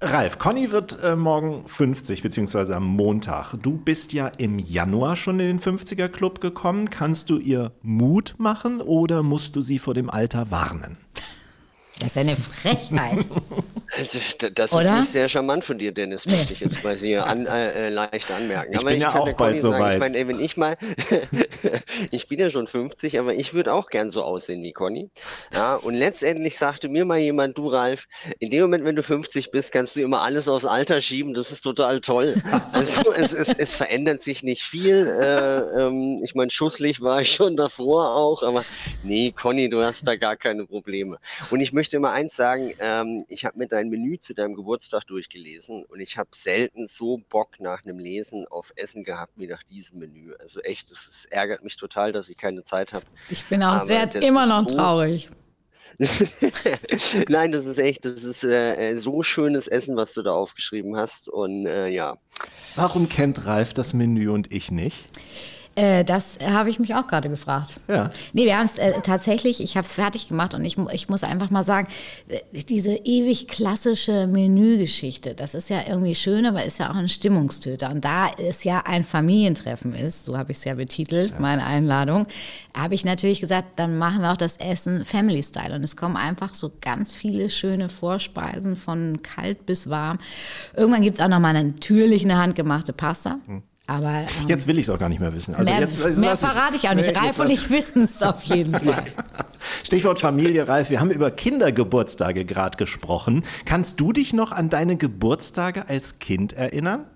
[0.00, 3.54] Ralf, Conny wird äh, morgen 50, beziehungsweise am Montag.
[3.60, 6.88] Du bist ja im Januar schon in den 50er Club gekommen.
[6.88, 10.96] Kannst du ihr Mut machen oder musst du sie vor dem Alter warnen?
[12.00, 13.26] Das ist eine Frechheit.
[13.96, 15.00] Das ist Oder?
[15.00, 18.30] nicht sehr charmant von dir, Dennis, möchte ich jetzt mal hier an, äh, äh, leicht
[18.30, 18.74] anmerken.
[18.74, 19.92] Ich bin ja kann auch bald Conny sagen, soweit.
[19.94, 20.76] Ich meine, ey, wenn ich mal,
[22.10, 25.10] ich bin ja schon 50, aber ich würde auch gern so aussehen wie Conny.
[25.54, 28.06] Ja, und letztendlich sagte mir mal jemand, du Ralf,
[28.38, 31.50] in dem Moment, wenn du 50 bist, kannst du immer alles aufs Alter schieben, das
[31.50, 32.40] ist total toll.
[32.72, 35.06] Also es, es, es verändert sich nicht viel.
[35.06, 38.64] Äh, ähm, ich meine, schusslich war ich schon davor auch, aber
[39.02, 41.18] nee, Conny, du hast da gar keine Probleme.
[41.50, 45.04] Und ich möchte mal eins sagen, ähm, ich habe mir dein Menü zu deinem Geburtstag
[45.06, 49.62] durchgelesen und ich habe selten so Bock nach einem Lesen auf Essen gehabt wie nach
[49.62, 50.34] diesem Menü.
[50.38, 53.04] Also echt, es es ärgert mich total, dass ich keine Zeit habe.
[53.30, 55.28] Ich bin auch Aber sehr immer noch so- traurig.
[57.28, 60.96] Nein, das ist echt, das ist äh, äh, so schönes Essen, was du da aufgeschrieben
[60.96, 61.28] hast.
[61.28, 62.16] Und äh, ja,
[62.76, 65.04] Warum kennt Ralf das Menü und ich nicht?
[65.78, 67.78] Äh, das habe ich mich auch gerade gefragt.
[67.86, 68.10] Ja.
[68.32, 71.22] Nee, wir haben es äh, tatsächlich, ich habe es fertig gemacht und ich, ich muss
[71.22, 71.86] einfach mal sagen,
[72.26, 77.08] äh, diese ewig klassische Menügeschichte, das ist ja irgendwie schön, aber ist ja auch ein
[77.08, 77.92] Stimmungstöter.
[77.92, 82.26] Und da es ja ein Familientreffen ist, so habe ich es ja betitelt, meine Einladung,
[82.76, 85.76] habe ich natürlich gesagt, dann machen wir auch das Essen Family Style.
[85.76, 90.18] Und es kommen einfach so ganz viele schöne Vorspeisen von kalt bis warm.
[90.76, 93.38] Irgendwann gibt es auch noch mal natürlich eine handgemachte Pasta.
[93.88, 95.54] Aber ähm, Jetzt will ich es auch gar nicht mehr wissen.
[95.54, 97.10] Also mehr, jetzt, jetzt mehr verrate ich auch nicht.
[97.10, 99.02] Nee, Ralf und ich wissen es auf jeden Fall.
[99.82, 100.90] Stichwort Familie, Ralf.
[100.90, 103.44] Wir haben über Kindergeburtstage gerade gesprochen.
[103.64, 107.06] Kannst du dich noch an deine Geburtstage als Kind erinnern?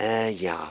[0.00, 0.70] äh, ja.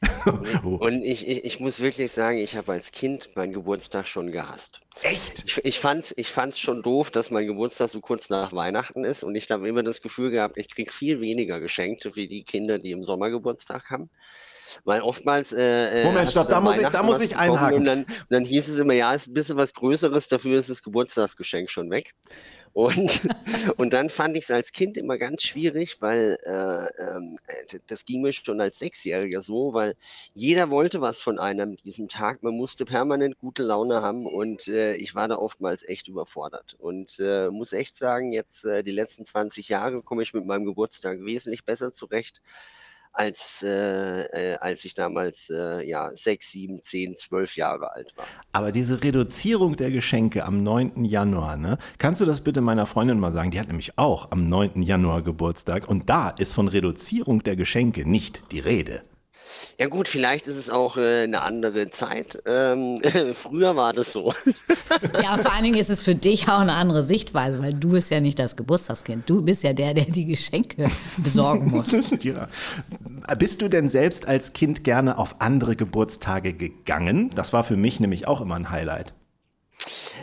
[0.62, 4.80] Und ich, ich, ich muss wirklich sagen, ich habe als Kind meinen Geburtstag schon gehasst.
[5.02, 5.44] Echt?
[5.44, 9.04] Ich, ich fand es ich fand's schon doof, dass mein Geburtstag so kurz nach Weihnachten
[9.04, 12.44] ist und ich habe immer das Gefühl gehabt, ich kriege viel weniger Geschenke wie die
[12.44, 14.10] Kinder, die im Sommer Geburtstag haben.
[14.84, 15.52] Weil oftmals.
[15.52, 17.78] Äh, äh Moment, stopp, da muss ich- da muss ich einhaken.
[17.78, 20.68] Und dann, und dann hieß es immer, ja, ist ein bisschen was Größeres, dafür ist
[20.68, 22.14] das Geburtstagsgeschenk schon weg.
[22.72, 23.20] Und,
[23.76, 28.22] und dann fand ich es als Kind immer ganz schwierig, weil äh, äh, das ging
[28.22, 29.94] mir schon als Sechsjähriger so, weil
[30.34, 32.42] jeder wollte was von einem diesem Tag.
[32.42, 36.76] Man musste permanent gute Laune haben und äh, ich war da oftmals echt überfordert.
[36.78, 40.64] Und äh, muss echt sagen, jetzt äh, die letzten 20 Jahre komme ich mit meinem
[40.64, 42.40] Geburtstag wesentlich besser zurecht
[43.18, 48.26] als, äh, äh, als ich damals äh, ja, sechs, sieben, zehn, zwölf Jahre alt war.
[48.52, 51.04] Aber diese Reduzierung der Geschenke am 9.
[51.04, 51.78] Januar, ne?
[51.98, 53.50] Kannst du das bitte meiner Freundin mal sagen?
[53.50, 54.82] Die hat nämlich auch am 9.
[54.82, 59.02] Januar Geburtstag und da ist von Reduzierung der Geschenke nicht die Rede.
[59.78, 62.42] Ja gut, vielleicht ist es auch äh, eine andere Zeit.
[62.46, 63.00] Ähm,
[63.34, 64.34] früher war das so.
[65.22, 68.10] Ja, vor allen Dingen ist es für dich auch eine andere Sichtweise, weil du bist
[68.10, 69.28] ja nicht das Geburtstagskind.
[69.28, 71.92] Du bist ja der, der die Geschenke besorgen muss.
[72.22, 72.46] ja.
[73.38, 77.30] Bist du denn selbst als Kind gerne auf andere Geburtstage gegangen?
[77.34, 79.12] Das war für mich nämlich auch immer ein Highlight.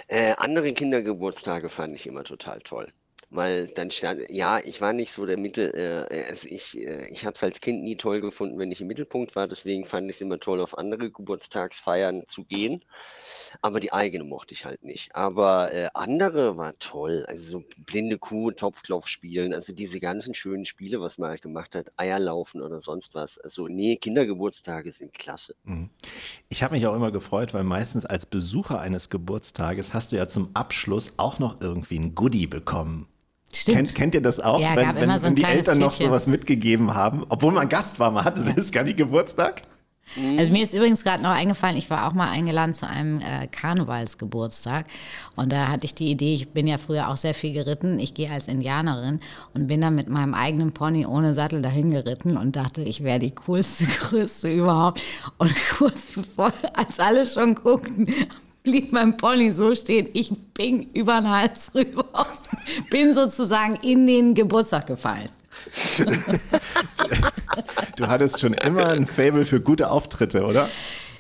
[0.08, 2.92] Äh, andere Kindergeburtstage fand ich immer total toll.
[3.30, 7.26] Weil dann stand, ja, ich war nicht so der Mittel, äh, also ich, äh, ich
[7.26, 10.18] habe es als Kind nie toll gefunden, wenn ich im Mittelpunkt war, deswegen fand ich
[10.18, 12.84] es immer toll, auf andere Geburtstagsfeiern zu gehen.
[13.62, 15.16] Aber die eigene mochte ich halt nicht.
[15.16, 17.26] Aber äh, andere war toll.
[17.28, 21.76] Also so blinde Kuh, Topfklopf spielen, also diese ganzen schönen Spiele, was man halt gemacht
[21.76, 23.38] hat, Eierlaufen oder sonst was.
[23.38, 25.56] Also nee, Kindergeburtstage sind klasse.
[26.50, 30.28] Ich habe mich auch immer gefreut, weil meistens als Besucher eines Geburtstages hast du ja
[30.28, 33.08] zum Abschluss auch noch irgendwie ein Goodie bekommen.
[33.56, 33.78] Stimmt.
[33.78, 34.60] Kennt, kennt ihr das auch?
[34.60, 36.08] Ja, wenn wenn, so wenn die Eltern noch Tütchen.
[36.08, 39.64] sowas mitgegeben haben, obwohl man Gast war, man hatte selbst gar nicht Geburtstag.
[40.38, 43.48] Also mir ist übrigens gerade noch eingefallen, ich war auch mal eingeladen zu einem äh,
[43.48, 44.86] Karnevalsgeburtstag
[45.36, 48.14] und da hatte ich die Idee, ich bin ja früher auch sehr viel geritten, ich
[48.14, 49.20] gehe als Indianerin
[49.56, 53.18] und bin dann mit meinem eigenen Pony ohne Sattel dahin geritten und dachte, ich wäre
[53.18, 55.02] die coolste Größte überhaupt
[55.40, 58.08] und kurz bevor, als alle schon guckten,
[58.66, 62.28] blieb mein Pony so stehen, ich bin über den Hals rüber
[62.90, 65.30] bin sozusagen in den Geburtstag gefallen.
[67.96, 70.68] Du hattest schon immer ein Fable für gute Auftritte, oder?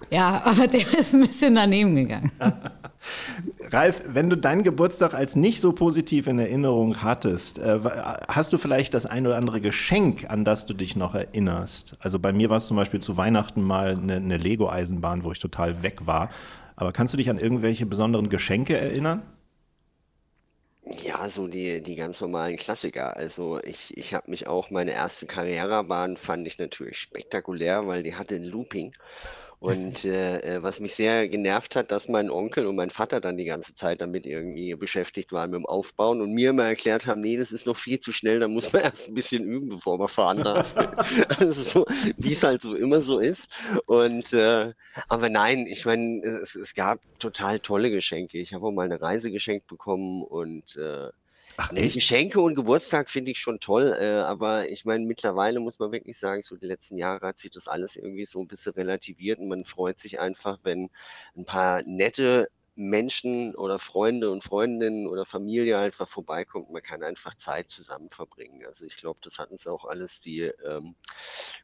[0.09, 2.31] Ja, aber der ist ein bisschen daneben gegangen.
[3.71, 7.79] Ralf, wenn du deinen Geburtstag als nicht so positiv in Erinnerung hattest, äh,
[8.27, 11.95] hast du vielleicht das ein oder andere Geschenk, an das du dich noch erinnerst?
[11.99, 15.39] Also bei mir war es zum Beispiel zu Weihnachten mal eine, eine Lego-Eisenbahn, wo ich
[15.39, 16.29] total weg war.
[16.75, 19.23] Aber kannst du dich an irgendwelche besonderen Geschenke erinnern?
[21.03, 23.17] Ja, so die, die ganz normalen Klassiker.
[23.17, 28.15] Also ich, ich habe mich auch, meine erste Carrera-Bahn fand ich natürlich spektakulär, weil die
[28.15, 28.93] hatte ein Looping.
[29.65, 33.35] Und äh, äh, was mich sehr genervt hat, dass mein Onkel und mein Vater dann
[33.35, 37.21] die ganze Zeit damit irgendwie beschäftigt waren mit dem Aufbauen und mir immer erklärt haben,
[37.21, 39.97] nee, das ist noch viel zu schnell, da muss man erst ein bisschen üben, bevor
[39.97, 40.75] man fahren darf.
[41.39, 41.85] also so,
[42.17, 43.47] wie es halt so immer so ist.
[43.87, 44.71] Und äh,
[45.09, 48.37] aber nein, ich meine, es, es gab total tolle Geschenke.
[48.37, 51.09] Ich habe auch mal eine Reise geschenkt bekommen und äh,
[51.57, 55.79] Ach Nee, Geschenke und Geburtstag finde ich schon toll, äh, aber ich meine, mittlerweile muss
[55.79, 58.73] man wirklich sagen, so die letzten Jahre hat sich das alles irgendwie so ein bisschen
[58.73, 60.89] relativiert und man freut sich einfach, wenn
[61.35, 66.69] ein paar nette Menschen oder Freunde und Freundinnen oder Familie einfach vorbeikommt.
[66.71, 68.65] Man kann einfach Zeit zusammen verbringen.
[68.65, 70.95] Also ich glaube, das hat uns auch alles die ähm,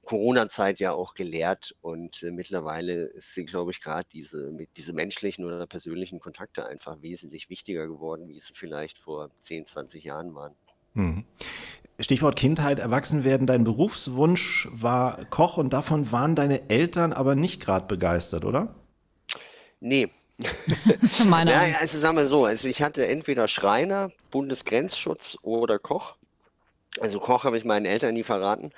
[0.03, 5.67] Corona-Zeit ja auch gelehrt und äh, mittlerweile sind, glaube ich, gerade diese, diese menschlichen oder
[5.67, 10.55] persönlichen Kontakte einfach wesentlich wichtiger geworden, wie sie vielleicht vor 10, 20 Jahren waren.
[10.93, 11.25] Mhm.
[11.99, 13.47] Stichwort Kindheit, Erwachsenwerden.
[13.47, 18.75] Dein Berufswunsch war Koch und davon waren deine Eltern aber nicht gerade begeistert, oder?
[19.79, 20.09] Nee.
[21.27, 26.15] Meine Ja, also sagen wir so, also ich hatte entweder Schreiner, Bundesgrenzschutz oder Koch.
[26.99, 28.71] Also Koch habe ich meinen Eltern nie verraten,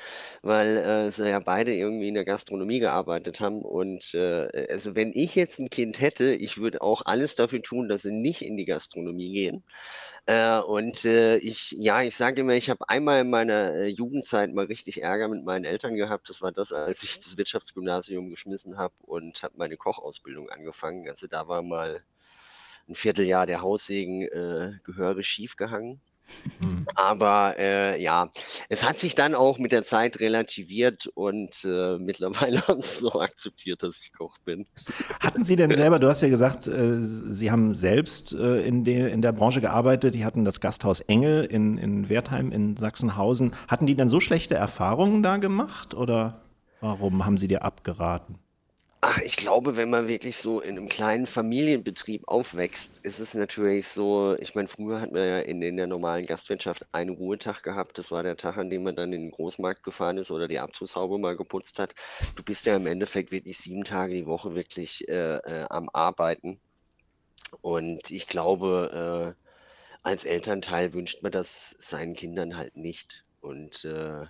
[0.43, 3.63] weil äh, sie ja beide irgendwie in der Gastronomie gearbeitet haben.
[3.63, 7.89] Und äh, also wenn ich jetzt ein Kind hätte, ich würde auch alles dafür tun,
[7.89, 9.63] dass sie nicht in die Gastronomie gehen.
[10.27, 14.53] Äh, und äh, ich, ja, ich sage immer, ich habe einmal in meiner äh, Jugendzeit
[14.53, 16.29] mal richtig Ärger mit meinen Eltern gehabt.
[16.29, 21.09] Das war das, als ich das Wirtschaftsgymnasium geschmissen habe und habe meine Kochausbildung angefangen.
[21.09, 22.03] Also da war mal
[22.87, 25.99] ein Vierteljahr der Haussegen äh, gehörig schief gehangen.
[26.95, 28.29] Aber äh, ja,
[28.69, 33.19] es hat sich dann auch mit der Zeit relativiert und äh, mittlerweile haben sie so
[33.19, 34.65] akzeptiert, dass ich Koch bin.
[35.19, 39.11] Hatten Sie denn selber, du hast ja gesagt, äh, Sie haben selbst äh, in, der,
[39.11, 43.53] in der Branche gearbeitet, die hatten das Gasthaus Engel in, in Wertheim in Sachsenhausen.
[43.67, 46.41] Hatten die dann so schlechte Erfahrungen da gemacht oder
[46.83, 48.42] Warum haben sie dir abgeraten?
[49.05, 53.89] Ach, ich glaube, wenn man wirklich so in einem kleinen Familienbetrieb aufwächst, ist es natürlich
[53.89, 57.97] so, ich meine, früher hat man ja in, in der normalen Gastwirtschaft einen Ruhetag gehabt.
[57.97, 60.59] Das war der Tag, an dem man dann in den Großmarkt gefahren ist oder die
[60.59, 61.93] Abzugshaube mal geputzt hat.
[62.37, 66.61] Du bist ja im Endeffekt wirklich sieben Tage die Woche wirklich äh, äh, am Arbeiten.
[67.59, 69.43] Und ich glaube, äh,
[70.03, 73.25] als Elternteil wünscht man das seinen Kindern halt nicht.
[73.41, 74.27] Und äh,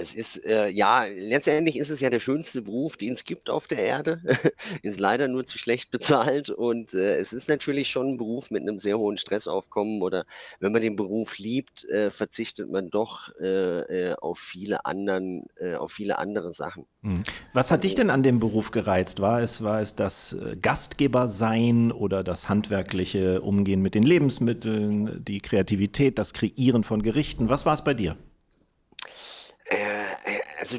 [0.00, 3.66] es ist, äh, ja, letztendlich ist es ja der schönste Beruf, den es gibt auf
[3.66, 4.20] der Erde.
[4.82, 8.62] ist leider nur zu schlecht bezahlt und äh, es ist natürlich schon ein Beruf mit
[8.62, 10.24] einem sehr hohen Stressaufkommen oder
[10.58, 15.74] wenn man den Beruf liebt, äh, verzichtet man doch äh, äh, auf viele anderen, äh,
[15.74, 16.86] auf viele andere Sachen.
[17.02, 17.22] Hm.
[17.52, 19.20] Was hat dich denn an dem Beruf gereizt?
[19.20, 25.24] War es, war es das äh, Gastgeber sein oder das handwerkliche Umgehen mit den Lebensmitteln,
[25.24, 27.48] die Kreativität, das Kreieren von Gerichten?
[27.48, 28.16] Was war es bei dir?
[30.60, 30.78] Also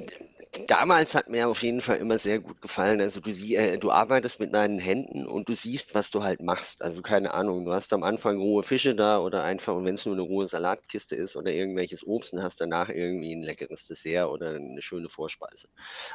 [0.67, 3.01] damals hat mir auf jeden Fall immer sehr gut gefallen.
[3.01, 6.41] Also du, sie, äh, du arbeitest mit deinen Händen und du siehst, was du halt
[6.41, 6.83] machst.
[6.83, 10.05] Also keine Ahnung, du hast am Anfang rohe Fische da oder einfach, und wenn es
[10.05, 14.29] nur eine rohe Salatkiste ist oder irgendwelches Obst, dann hast danach irgendwie ein leckeres Dessert
[14.29, 15.67] oder eine schöne Vorspeise.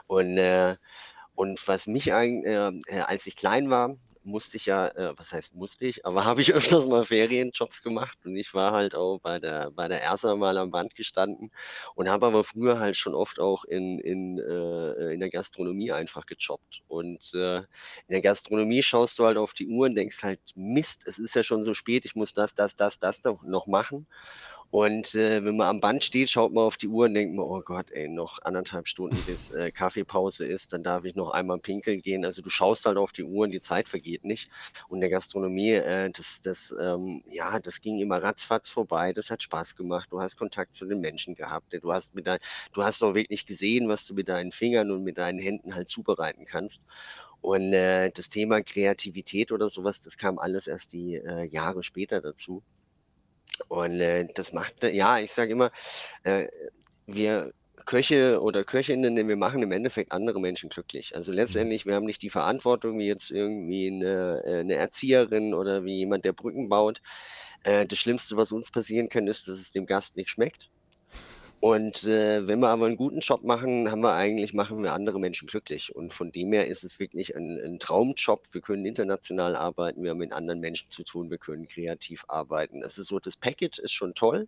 [0.07, 0.77] Und äh,
[1.37, 3.95] und was mich eigentlich, äh, äh, als ich klein war,
[4.25, 8.19] musste ich ja, äh, was heißt musste ich, aber habe ich öfters mal Ferienjobs gemacht
[8.25, 11.53] und ich war halt auch bei der, bei der ERSA mal am Band gestanden
[11.95, 16.27] und habe aber früher halt schon oft auch in, in, äh, in der Gastronomie einfach
[16.27, 16.83] gejobbt.
[16.89, 17.65] Und äh, in
[18.09, 21.43] der Gastronomie schaust du halt auf die Uhr und denkst halt, Mist, es ist ja
[21.43, 24.07] schon so spät, ich muss das, das, das, das noch machen.
[24.71, 27.45] Und äh, wenn man am Band steht, schaut man auf die Uhr und denkt man,
[27.45, 31.59] oh Gott, ey, noch anderthalb Stunden bis äh, Kaffeepause ist, dann darf ich noch einmal
[31.59, 32.25] pinkeln gehen.
[32.25, 34.51] Also du schaust halt auf die Uhr und die Zeit vergeht nicht.
[34.89, 39.13] Und der Gastronomie, äh, das, das, ähm, ja, das ging immer ratzfatz vorbei.
[39.13, 40.09] Das hat Spaß gemacht.
[40.11, 41.73] Du hast Kontakt zu den Menschen gehabt.
[41.81, 42.39] Du hast mit dein,
[42.73, 45.89] du hast auch wirklich gesehen, was du mit deinen Fingern und mit deinen Händen halt
[45.89, 46.85] zubereiten kannst.
[47.41, 52.21] Und äh, das Thema Kreativität oder sowas, das kam alles erst die äh, Jahre später
[52.21, 52.63] dazu.
[53.69, 55.71] Und äh, das macht, ja, ich sage immer,
[56.25, 56.47] äh,
[57.07, 57.53] wir
[57.87, 61.15] Köche oder Köchinnen, wir machen im Endeffekt andere Menschen glücklich.
[61.15, 65.85] Also letztendlich, wir haben nicht die Verantwortung, wie jetzt irgendwie eine, äh, eine Erzieherin oder
[65.85, 67.01] wie jemand, der Brücken baut.
[67.63, 70.69] Äh, das Schlimmste, was uns passieren kann, ist, dass es dem Gast nicht schmeckt.
[71.67, 75.19] Und äh, wenn wir aber einen guten Job machen, haben wir eigentlich, machen wir andere
[75.19, 75.93] Menschen glücklich.
[75.97, 78.47] Und von dem her ist es wirklich ein, ein Traumjob.
[78.53, 82.85] Wir können international arbeiten, wir haben mit anderen Menschen zu tun, wir können kreativ arbeiten.
[82.85, 84.47] Also so, das Package ist schon toll.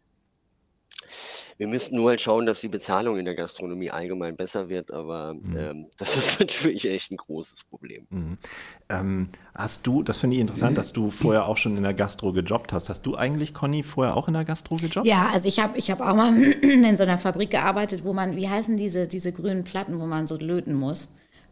[1.56, 5.34] Wir müssten nur halt schauen, dass die Bezahlung in der Gastronomie allgemein besser wird, aber
[5.34, 5.56] mhm.
[5.56, 8.06] ähm, das ist natürlich echt ein großes Problem.
[8.10, 8.38] Mhm.
[8.88, 12.32] Ähm, hast du, das finde ich interessant, dass du vorher auch schon in der Gastro
[12.32, 12.88] gejobbt hast.
[12.88, 15.06] Hast du eigentlich, Conny, vorher auch in der Gastro gejobbt?
[15.06, 18.36] Ja, also ich habe ich hab auch mal in so einer Fabrik gearbeitet, wo man,
[18.36, 21.08] wie heißen diese, diese grünen Platten, wo man so löten muss?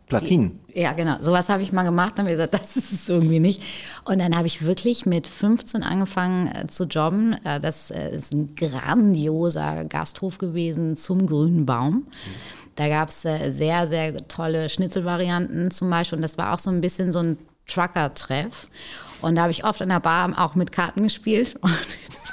[0.06, 0.60] Platinen.
[0.72, 1.16] Ja, genau.
[1.20, 3.62] Sowas habe ich mal gemacht und habe gesagt, das ist es irgendwie nicht.
[4.04, 7.36] Und dann habe ich wirklich mit 15 angefangen äh, zu jobben.
[7.44, 12.06] Äh, das äh, ist ein grandioser Gasthof gewesen zum grünen Baum.
[12.76, 16.16] Da gab es äh, sehr, sehr tolle Schnitzelvarianten zum Beispiel.
[16.16, 18.68] Und das war auch so ein bisschen so ein Trucker-Treff.
[19.22, 21.56] Und da habe ich oft in der Bar auch mit Karten gespielt.
[21.62, 21.72] Und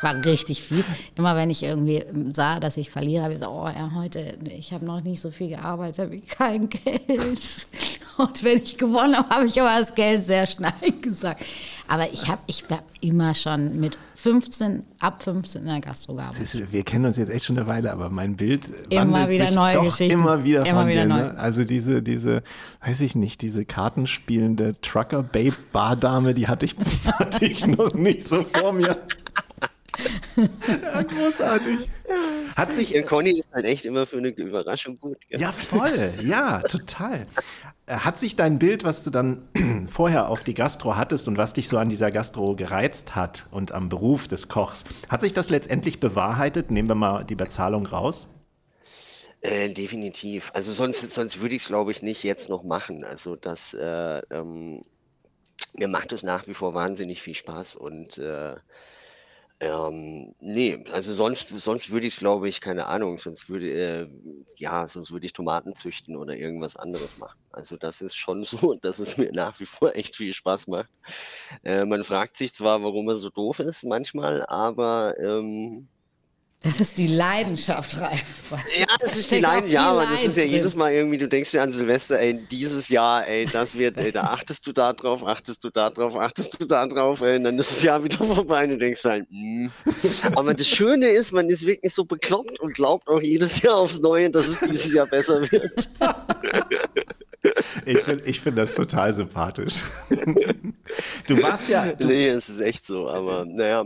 [0.03, 0.85] war richtig fies.
[1.15, 4.73] Immer wenn ich irgendwie sah, dass ich verliere, habe ich gesagt, oh ja, heute, ich
[4.73, 7.67] habe noch nicht so viel gearbeitet, habe ich kein Geld.
[8.17, 11.43] Und wenn ich gewonnen habe, habe ich aber das Geld sehr schnell gesagt.
[11.87, 16.71] Aber ich habe ich hab immer schon mit 15, ab 15 in der Gastro gearbeitet.
[16.71, 19.73] wir kennen uns jetzt echt schon eine Weile, aber mein Bild immer wieder sich neue
[19.75, 20.13] doch Geschichten.
[20.19, 21.09] immer wieder immer von wieder dir.
[21.09, 21.21] neu.
[21.23, 21.37] Ne?
[21.37, 22.43] Also diese, diese,
[22.85, 26.75] weiß ich nicht, diese kartenspielende Trucker-Babe-Bardame, die hatte ich,
[27.19, 28.95] hatte ich noch nicht so vor mir.
[30.35, 31.89] Ja, großartig.
[32.55, 32.91] Hat sich.
[32.91, 35.17] Der Conny ist halt echt immer für eine Überraschung gut.
[35.29, 35.39] Gell?
[35.39, 36.13] Ja, voll.
[36.23, 37.27] Ja, total.
[37.85, 39.47] Äh, hat sich dein Bild, was du dann
[39.87, 43.71] vorher auf die Gastro hattest und was dich so an dieser Gastro gereizt hat und
[43.71, 46.71] am Beruf des Kochs, hat sich das letztendlich bewahrheitet?
[46.71, 48.27] Nehmen wir mal die Bezahlung raus.
[49.41, 50.51] Äh, definitiv.
[50.53, 53.03] Also sonst, sonst würde ich es, glaube ich, nicht jetzt noch machen.
[53.03, 54.85] Also das, äh, ähm,
[55.75, 58.55] mir macht es nach wie vor wahnsinnig viel Spaß und äh,
[59.59, 64.07] ähm, ne, also sonst sonst würde ich's, glaube ich keine Ahnung, sonst würde äh,
[64.57, 67.37] ja, sonst würde ich Tomaten züchten oder irgendwas anderes machen.
[67.51, 70.89] Also, das ist schon so, dass es mir nach wie vor echt viel Spaß macht.
[71.63, 75.89] Äh, man fragt sich zwar, warum er so doof ist manchmal, aber, ähm
[76.63, 78.49] Das ist die Leidenschaft, Ralf.
[78.49, 78.61] Was?
[78.79, 79.73] Ja, das ist die Leidenschaft.
[79.73, 82.87] Ja, aber das ist ja jedes Mal irgendwie, du denkst dir an Silvester, ey, dieses
[82.87, 86.61] Jahr, ey, das wird, ey, da achtest du da drauf, achtest du da drauf, achtest
[86.61, 89.27] du da drauf, ey, und dann ist das Jahr wieder vorbei und du denkst halt,
[89.29, 89.71] mh.
[90.35, 93.99] Aber das Schöne ist, man ist wirklich so bekloppt und glaubt auch jedes Jahr aufs
[93.99, 95.89] Neue, dass es dieses Jahr besser wird.
[97.85, 99.81] Ich finde ich find das total sympathisch.
[101.27, 101.93] Du warst ja.
[101.93, 103.85] Du, nee, es ist echt so, aber naja.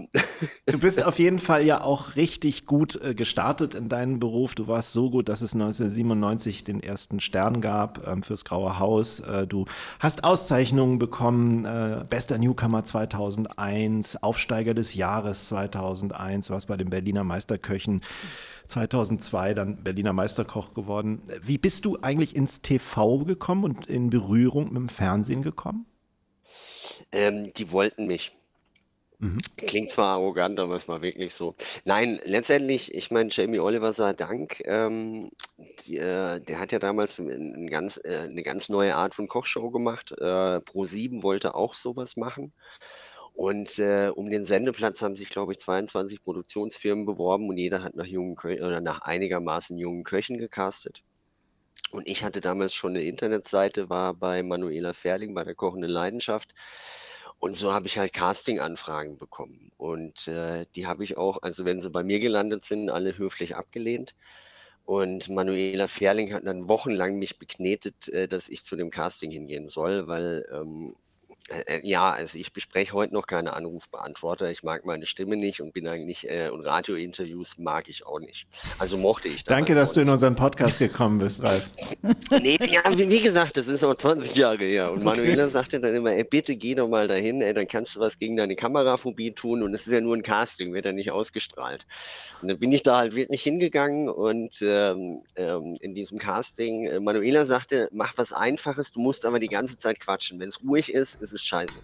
[0.65, 4.55] Du bist auf jeden Fall ja auch richtig gut äh, gestartet in deinem Beruf.
[4.55, 9.19] Du warst so gut, dass es 1997 den ersten Stern gab ähm, fürs Graue Haus.
[9.19, 9.65] Äh, du
[9.99, 17.23] hast Auszeichnungen bekommen, äh, bester Newcomer 2001, Aufsteiger des Jahres 2001, warst bei den Berliner
[17.23, 18.01] Meisterköchen
[18.68, 21.22] 2002 dann Berliner Meisterkoch geworden.
[21.41, 25.86] Wie bist du eigentlich ins TV gekommen und in Berührung mit dem Fernsehen gekommen?
[27.11, 28.32] Ähm, die wollten mich.
[29.20, 29.39] Mhm.
[29.57, 31.55] Klingt zwar arrogant, aber es war wirklich so.
[31.86, 35.32] Nein, letztendlich, ich meine, Jamie Oliver sei Dank, ähm,
[35.86, 39.72] die, äh, der hat ja damals ein ganz, äh, eine ganz neue Art von Kochshow
[39.72, 40.11] gemacht.
[40.11, 42.53] Äh, Pro7 wollte auch sowas machen.
[43.38, 47.95] Und äh, um den Sendeplatz haben sich, glaube ich, 22 Produktionsfirmen beworben und jeder hat
[47.95, 51.03] nach jungen Kö oder nach einigermaßen jungen Köchen gecastet.
[51.91, 56.55] Und ich hatte damals schon eine Internetseite, war bei Manuela Ferling bei der Kochenden Leidenschaft.
[57.38, 59.71] Und so habe ich halt Casting-Anfragen bekommen.
[59.77, 63.55] Und äh, die habe ich auch, also wenn sie bei mir gelandet sind, alle höflich
[63.55, 64.15] abgelehnt.
[64.83, 69.67] Und Manuela Ferling hat dann wochenlang mich beknetet, äh, dass ich zu dem Casting hingehen
[69.67, 71.07] soll, weil ähm, äh, äh,
[71.83, 74.51] ja, also ich bespreche heute noch keine Anrufbeantworter.
[74.51, 78.47] Ich mag meine Stimme nicht und bin eigentlich, äh, und Radiointerviews mag ich auch nicht.
[78.79, 81.69] Also mochte ich Danke, dass du in unseren Podcast gekommen bist, Ralf.
[82.41, 84.91] nee, ja, wie, wie, gesagt, das ist auch 20 Jahre her.
[84.91, 85.53] Und Manuela okay.
[85.53, 88.35] sagte dann immer, ey, bitte geh doch mal dahin, ey, dann kannst du was gegen
[88.35, 91.85] deine Kameraphobie tun und es ist ja nur ein Casting, wird ja nicht ausgestrahlt.
[92.41, 96.99] Und dann bin ich da halt wirklich hingegangen und ähm, ähm, in diesem Casting, äh,
[96.99, 100.39] Manuela sagte, mach was Einfaches, du musst aber die ganze Zeit quatschen.
[100.39, 101.79] Wenn es ruhig ist, ist es ist scheiße.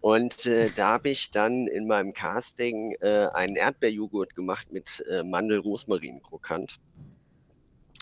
[0.00, 5.22] Und äh, da habe ich dann in meinem Casting äh, einen Erdbeerjoghurt gemacht mit äh,
[5.22, 6.78] Mandel-Rosmarin-Krokant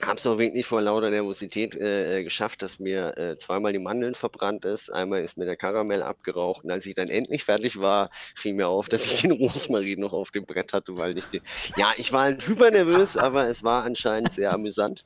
[0.03, 3.79] habe es auch wirklich vor lauter Nervosität äh, äh, geschafft, dass mir äh, zweimal die
[3.79, 7.81] Mandeln verbrannt ist, einmal ist mir der Karamell abgeraucht und als ich dann endlich fertig
[7.81, 11.25] war, fiel mir auf, dass ich den Rosmarin noch auf dem Brett hatte, weil ich
[11.27, 11.41] den,
[11.77, 15.05] ja, ich war halt hyper nervös, aber es war anscheinend sehr amüsant.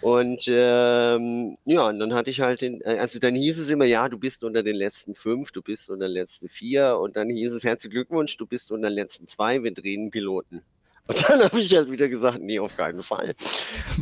[0.00, 3.84] Und ähm, ja, und dann hatte ich halt den, äh, also dann hieß es immer,
[3.84, 6.98] ja, du bist unter den letzten fünf, du bist unter den letzten vier.
[6.98, 10.62] Und dann hieß es, herzlichen Glückwunsch, du bist unter den letzten zwei, wir drehen Piloten.
[11.08, 13.34] Und dann habe ich halt wieder gesagt, nee, auf keinen Fall.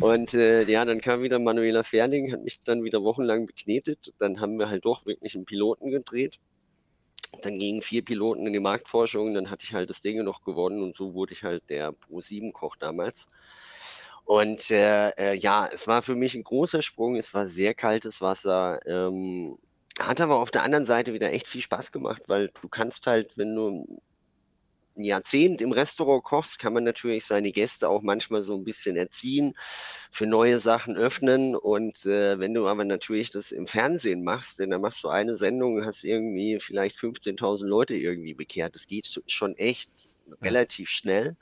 [0.01, 4.13] Und äh, ja, dann kam wieder Manuela Ferling, hat mich dann wieder wochenlang beknetet.
[4.19, 6.37] Dann haben wir halt doch wirklich einen Piloten gedreht.
[7.41, 10.81] Dann gingen vier Piloten in die Marktforschung, dann hatte ich halt das Ding noch gewonnen
[10.81, 13.25] und so wurde ich halt der Pro-7-Koch damals.
[14.25, 18.21] Und äh, äh, ja, es war für mich ein großer Sprung, es war sehr kaltes
[18.21, 19.57] Wasser, ähm,
[19.99, 23.37] hat aber auf der anderen Seite wieder echt viel Spaß gemacht, weil du kannst halt,
[23.37, 24.01] wenn du
[25.03, 29.53] Jahrzehnt im Restaurant kochst, kann man natürlich seine Gäste auch manchmal so ein bisschen erziehen,
[30.11, 31.55] für neue Sachen öffnen.
[31.55, 35.35] Und äh, wenn du aber natürlich das im Fernsehen machst, denn dann machst du eine
[35.35, 38.75] Sendung, hast irgendwie vielleicht 15.000 Leute irgendwie bekehrt.
[38.75, 39.91] Das geht schon echt
[40.41, 41.35] relativ schnell.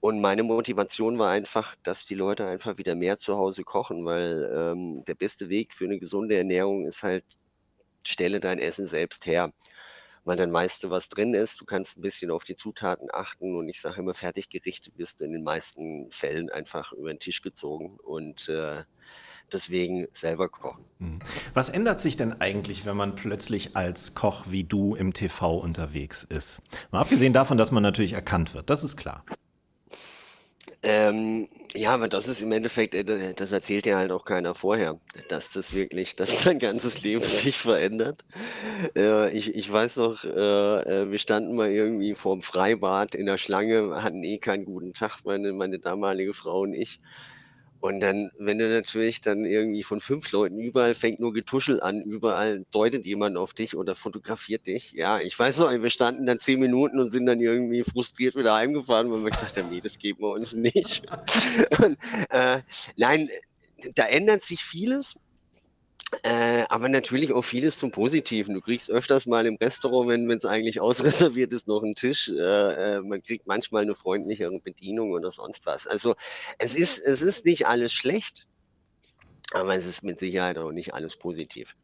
[0.00, 4.50] Und meine Motivation war einfach, dass die Leute einfach wieder mehr zu Hause kochen, weil
[4.54, 7.24] ähm, der beste Weg für eine gesunde Ernährung ist halt,
[8.02, 9.52] stelle dein Essen selbst her
[10.24, 11.60] weil dann weißt was drin ist.
[11.60, 15.24] Du kannst ein bisschen auf die Zutaten achten und ich sage immer, Fertiggerichte bist du
[15.24, 18.82] in den meisten Fällen einfach über den Tisch gezogen und äh,
[19.52, 20.84] deswegen selber kochen.
[20.98, 21.18] Mhm.
[21.54, 26.24] Was ändert sich denn eigentlich, wenn man plötzlich als Koch wie du im TV unterwegs
[26.24, 26.62] ist?
[26.90, 29.24] Mal abgesehen davon, dass man natürlich erkannt wird, das ist klar.
[30.82, 34.98] Ähm, ja, aber das ist im Endeffekt, äh, das erzählt ja halt auch keiner vorher,
[35.28, 38.24] dass das wirklich, dass dein ganzes Leben sich verändert.
[38.96, 43.36] Äh, ich, ich weiß noch, äh, äh, wir standen mal irgendwie vorm Freibad in der
[43.36, 46.98] Schlange, hatten eh keinen guten Tag, meine, meine damalige Frau und ich.
[47.80, 52.02] Und dann, wenn du natürlich dann irgendwie von fünf Leuten überall fängt nur Getuschel an,
[52.02, 54.92] überall deutet jemand auf dich oder fotografiert dich.
[54.92, 58.54] Ja, ich weiß noch, wir standen dann zehn Minuten und sind dann irgendwie frustriert wieder
[58.54, 61.04] heimgefahren, weil wir gesagt haben, nee, das geben wir uns nicht.
[61.82, 61.96] und,
[62.28, 62.60] äh,
[62.96, 63.30] nein,
[63.94, 65.16] da ändert sich vieles.
[66.22, 68.54] Äh, aber natürlich auch vieles zum Positiven.
[68.54, 72.28] Du kriegst öfters mal im Restaurant, wenn es eigentlich ausreserviert ist, noch einen Tisch.
[72.28, 75.86] Äh, äh, man kriegt manchmal eine freundlichere Bedienung oder sonst was.
[75.86, 76.14] Also
[76.58, 78.46] es ist, es ist nicht alles schlecht.
[79.52, 81.74] Aber es ist mit Sicherheit auch nicht alles positiv.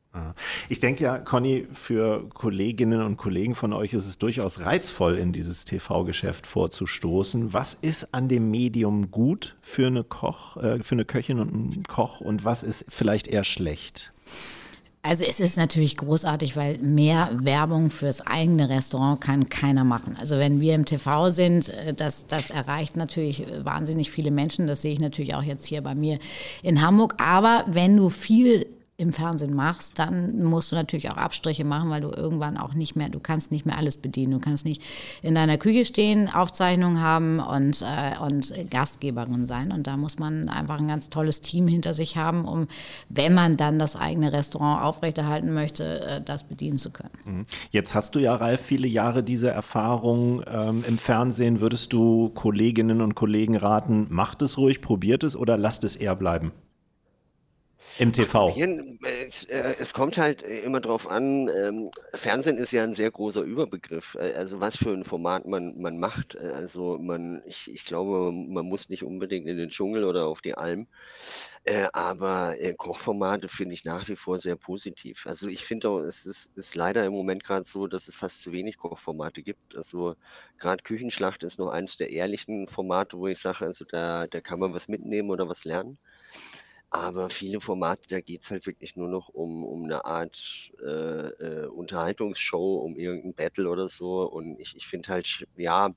[0.68, 5.32] Ich denke ja, Conny, für Kolleginnen und Kollegen von euch ist es durchaus reizvoll, in
[5.32, 7.52] dieses TV-Geschäft vorzustoßen.
[7.52, 11.82] Was ist an dem Medium gut für eine Koch, äh, für eine Köchin und einen
[11.84, 14.12] Koch und was ist vielleicht eher schlecht?
[15.06, 20.16] Also es ist natürlich großartig, weil mehr Werbung fürs eigene Restaurant kann keiner machen.
[20.18, 24.66] Also wenn wir im TV sind, äh, das, das erreicht natürlich wahnsinnig viele Menschen.
[24.66, 26.18] Das sehe ich natürlich auch jetzt hier bei mir
[26.64, 27.14] in Hamburg.
[27.18, 28.66] Aber wenn du viel
[28.98, 32.96] im Fernsehen machst, dann musst du natürlich auch Abstriche machen, weil du irgendwann auch nicht
[32.96, 34.32] mehr, du kannst nicht mehr alles bedienen.
[34.32, 34.82] Du kannst nicht
[35.22, 39.70] in deiner Küche stehen, Aufzeichnungen haben und, äh, und Gastgeberin sein.
[39.70, 42.68] Und da muss man einfach ein ganz tolles Team hinter sich haben, um,
[43.10, 47.10] wenn man dann das eigene Restaurant aufrechterhalten möchte, äh, das bedienen zu können.
[47.26, 47.46] Mhm.
[47.70, 51.60] Jetzt hast du ja, Ralf, viele Jahre diese Erfahrung ähm, im Fernsehen.
[51.60, 56.16] Würdest du Kolleginnen und Kollegen raten, macht es ruhig, probiert es oder lasst es eher
[56.16, 56.52] bleiben?
[57.98, 58.54] Im TV.
[59.28, 63.42] Es, äh, es, kommt halt immer drauf an, ähm, Fernsehen ist ja ein sehr großer
[63.42, 64.16] Überbegriff.
[64.16, 66.34] Äh, also was für ein Format man, man macht.
[66.34, 70.42] Äh, also man, ich, ich glaube, man muss nicht unbedingt in den Dschungel oder auf
[70.42, 70.86] die Alm.
[71.64, 75.26] Äh, aber äh, Kochformate finde ich nach wie vor sehr positiv.
[75.26, 78.42] Also ich finde auch, es ist, ist leider im Moment gerade so, dass es fast
[78.42, 79.74] zu wenig Kochformate gibt.
[79.74, 80.16] Also
[80.58, 84.60] gerade Küchenschlacht ist noch eines der ehrlichen Formate, wo ich sage, also da, da kann
[84.60, 85.98] man was mitnehmen oder was lernen.
[86.90, 90.86] Aber viele Formate, da geht es halt wirklich nur noch um, um eine Art äh,
[90.86, 94.22] äh, Unterhaltungsshow, um irgendein Battle oder so.
[94.22, 95.92] Und ich, ich finde halt, ja,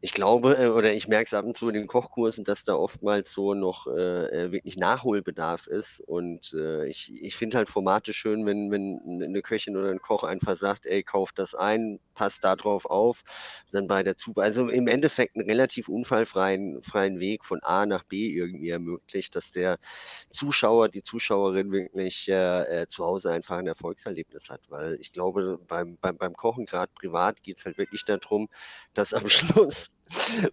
[0.00, 2.74] ich glaube äh, oder ich merke es ab und zu in den Kochkursen, dass da
[2.74, 6.00] oftmals so noch äh, äh, wirklich Nachholbedarf ist.
[6.00, 10.22] Und äh, ich, ich finde halt Formate schön, wenn, wenn eine Köchin oder ein Koch
[10.24, 13.22] einfach sagt, ey, kauf das ein, passt da drauf auf,
[13.70, 14.46] dann bei der Zubereitung.
[14.46, 19.52] Also im Endeffekt einen relativ unfallfreien freien Weg von A nach B irgendwie ermöglicht, dass
[19.52, 19.78] der
[20.30, 24.62] Zuschauer, die Zuschauerin wirklich äh, äh, zu Hause einfach ein Erfolgserlebnis hat.
[24.68, 28.48] Weil ich glaube, beim, beim, beim Kochen, gerade privat, geht es halt wirklich darum,
[28.94, 29.90] dass am Schluss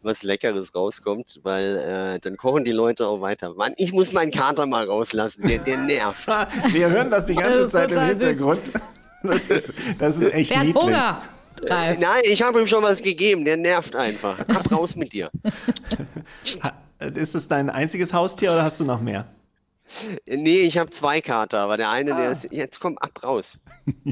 [0.01, 3.53] was Leckeres rauskommt, weil äh, dann kochen die Leute auch weiter.
[3.53, 6.27] Mann, ich muss meinen Kater mal rauslassen, der, der nervt.
[6.73, 8.61] Wir hören das die ganze das Zeit im Hintergrund.
[9.23, 10.83] Das ist, das ist echt Der hat niedlich.
[10.83, 11.21] Hunger.
[11.67, 14.39] Äh, nein, ich habe ihm schon was gegeben, der nervt einfach.
[14.39, 15.31] Ab raus mit dir.
[17.15, 19.27] Ist es dein einziges Haustier oder hast du noch mehr?
[20.27, 22.17] Nee, ich habe zwei Kater, aber der eine, ah.
[22.17, 23.57] der ist, jetzt komm ab raus.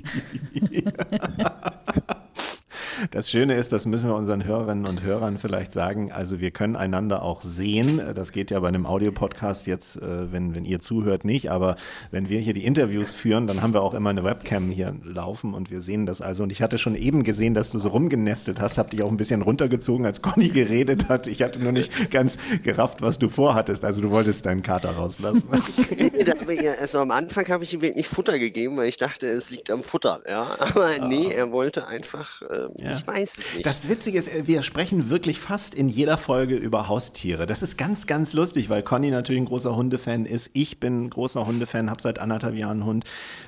[3.11, 6.75] Das Schöne ist, das müssen wir unseren Hörerinnen und Hörern vielleicht sagen, also wir können
[6.75, 8.01] einander auch sehen.
[8.15, 11.51] Das geht ja bei einem Audiopodcast jetzt, äh, wenn, wenn ihr zuhört, nicht.
[11.51, 11.75] Aber
[12.11, 15.53] wenn wir hier die Interviews führen, dann haben wir auch immer eine Webcam hier laufen
[15.53, 16.43] und wir sehen das also.
[16.43, 19.17] Und ich hatte schon eben gesehen, dass du so rumgenestelt hast, hab dich auch ein
[19.17, 21.27] bisschen runtergezogen, als Conny geredet hat.
[21.27, 23.85] Ich hatte nur nicht ganz gerafft, was du vorhattest.
[23.85, 25.43] Also du wolltest deinen Kater rauslassen.
[26.79, 29.83] also am Anfang habe ich ihm wirklich Futter gegeben, weil ich dachte, es liegt am
[29.83, 30.21] Futter.
[30.27, 32.97] Ja, aber nee, er wollte einfach äh, ja.
[32.97, 33.65] Ich weiß es nicht.
[33.65, 37.45] Das Witzige ist, äh, wir sprechen wirklich fast in jeder Folge über Haustiere.
[37.45, 40.49] Das ist ganz, ganz lustig, weil Conny natürlich ein großer Hundefan ist.
[40.53, 43.05] Ich bin ein großer Hundefan, habe seit anderthalb Jahren einen Hund.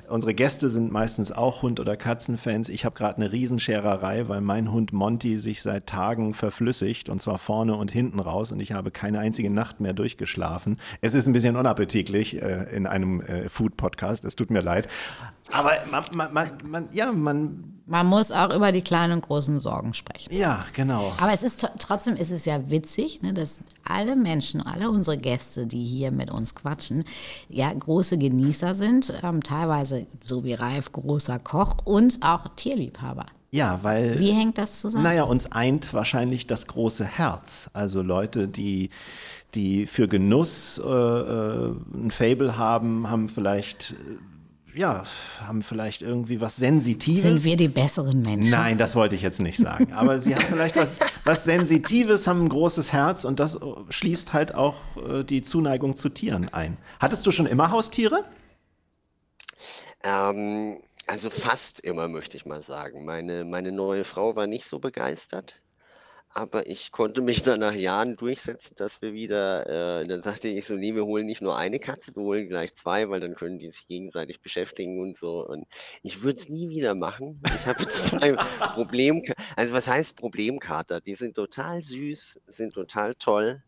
[0.07, 2.69] Unsere Gäste sind meistens auch Hund- oder Katzenfans.
[2.69, 7.37] Ich habe gerade eine Riesenschererei, weil mein Hund Monty sich seit Tagen verflüssigt und zwar
[7.37, 10.77] vorne und hinten raus und ich habe keine einzige Nacht mehr durchgeschlafen.
[11.01, 14.25] Es ist ein bisschen unappetitlich äh, in einem äh, Food-Podcast.
[14.25, 14.87] Es tut mir leid.
[15.51, 19.59] Aber man, man, man, man ja, man man muss auch über die kleinen und großen
[19.59, 20.33] Sorgen sprechen.
[20.33, 21.11] Ja, genau.
[21.19, 25.67] Aber es ist trotzdem ist es ja witzig, ne, dass alle Menschen, alle unsere Gäste,
[25.67, 27.03] die hier mit uns quatschen,
[27.49, 33.25] ja große Genießer sind, ähm, teilweise so wie Ralf großer Koch und auch Tierliebhaber.
[33.51, 34.17] Ja, weil.
[34.17, 35.03] Wie hängt das zusammen?
[35.03, 37.69] Naja, uns eint wahrscheinlich das große Herz.
[37.73, 38.91] Also Leute, die,
[39.55, 43.93] die für Genuss äh, äh ein Fable haben, haben vielleicht
[44.75, 45.03] ja,
[45.41, 47.23] haben vielleicht irgendwie was Sensitives.
[47.23, 48.51] Sind wir die besseren Menschen?
[48.51, 49.93] Nein, das wollte ich jetzt nicht sagen.
[49.93, 53.59] Aber sie haben vielleicht was, was Sensitives, haben ein großes Herz und das
[53.89, 56.77] schließt halt auch äh, die Zuneigung zu Tieren ein.
[56.99, 58.25] Hattest du schon immer Haustiere?
[60.03, 63.05] Ähm, also fast immer, möchte ich mal sagen.
[63.05, 65.62] Meine, meine neue Frau war nicht so begeistert.
[66.35, 70.65] Aber ich konnte mich dann nach Jahren durchsetzen, dass wir wieder, äh, dann sagte ich
[70.65, 73.59] so, nee, wir holen nicht nur eine Katze, wir holen gleich zwei, weil dann können
[73.59, 75.45] die sich gegenseitig beschäftigen und so.
[75.47, 75.63] Und
[76.01, 77.39] ich würde es nie wieder machen.
[77.45, 78.31] Ich habe zwei
[78.73, 79.21] Problem,
[79.55, 81.01] also was heißt Problemkater?
[81.01, 83.61] Die sind total süß, sind total toll,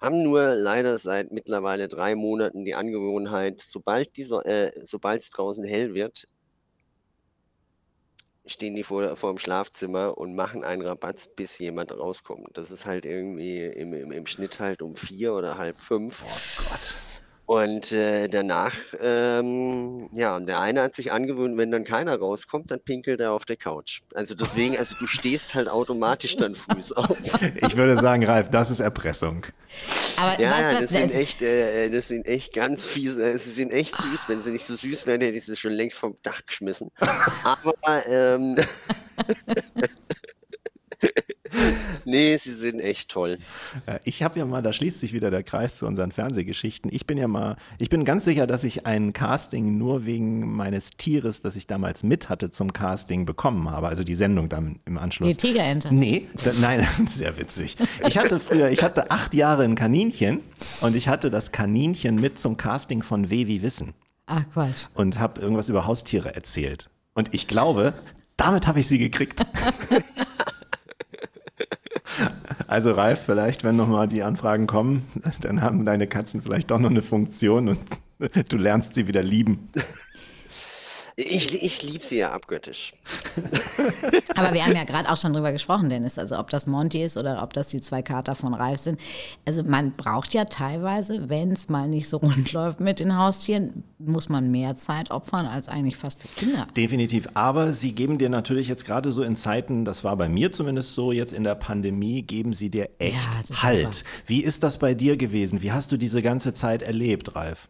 [0.00, 5.30] haben nur leider seit mittlerweile drei Monaten die Angewohnheit, sobald die so, äh, sobald es
[5.30, 6.28] draußen hell wird,
[8.48, 12.56] stehen die vor, vor dem Schlafzimmer und machen einen Rabatz, bis jemand rauskommt.
[12.56, 16.22] Das ist halt irgendwie im, im, im Schnitt halt um vier oder halb fünf.
[16.24, 17.07] Oh Gott.
[17.48, 22.78] Und äh, danach, ähm, ja, der eine hat sich angewöhnt, wenn dann keiner rauskommt, dann
[22.78, 24.02] pinkelt er auf der Couch.
[24.14, 27.16] Also deswegen, also du stehst halt automatisch dann früh auf.
[27.66, 29.46] Ich würde sagen, Ralf, das ist Erpressung.
[30.18, 33.38] Aber Ja, was, ja, was, das sind echt, äh, das sind echt ganz fies, äh,
[33.38, 34.28] sie sind echt süß.
[34.28, 36.90] Wenn sie nicht so süß wären, hätte ich sie schon längst vom Dach geschmissen.
[37.44, 38.56] Aber, ähm,
[42.08, 43.38] nee, sie sind echt toll.
[43.86, 46.90] Äh, Ich habe ja mal, da schließt sich wieder der Kreis zu unseren Fernsehgeschichten.
[46.92, 50.90] Ich bin ja mal, ich bin ganz sicher, dass ich ein Casting nur wegen meines
[50.90, 53.88] Tieres, das ich damals mit hatte zum Casting bekommen habe.
[53.88, 55.36] Also die Sendung dann im Anschluss.
[55.36, 55.94] Die Tigerente.
[55.94, 57.76] Nee, da, nein, sehr witzig.
[58.06, 60.42] Ich hatte früher, ich hatte acht Jahre ein Kaninchen
[60.80, 63.94] und ich hatte das Kaninchen mit zum Casting von W wie Wissen
[64.26, 64.86] Ach Quatsch.
[64.94, 66.88] und habe irgendwas über Haustiere erzählt.
[67.14, 67.94] Und ich glaube,
[68.36, 69.44] damit habe ich sie gekriegt.
[72.68, 75.06] Also Ralf, vielleicht, wenn nochmal die Anfragen kommen,
[75.40, 77.78] dann haben deine Katzen vielleicht doch noch eine Funktion und
[78.50, 79.70] du lernst sie wieder lieben.
[81.20, 82.92] Ich, ich liebe sie ja abgöttisch.
[84.36, 86.16] Aber wir haben ja gerade auch schon drüber gesprochen, Dennis.
[86.16, 89.00] Also ob das Monty ist oder ob das die zwei Kater von Ralf sind.
[89.44, 93.82] Also man braucht ja teilweise, wenn es mal nicht so rund läuft mit den Haustieren,
[93.98, 96.68] muss man mehr Zeit opfern als eigentlich fast für Kinder.
[96.76, 97.26] Definitiv.
[97.34, 100.94] Aber sie geben dir natürlich jetzt gerade so in Zeiten, das war bei mir zumindest
[100.94, 103.16] so, jetzt in der Pandemie, geben sie dir echt
[103.50, 103.92] Ja, Halt.
[103.92, 104.10] super.
[104.26, 105.62] Wie ist das bei dir gewesen?
[105.62, 107.68] Wie hast du diese ganze Zeit erlebt, Ralf?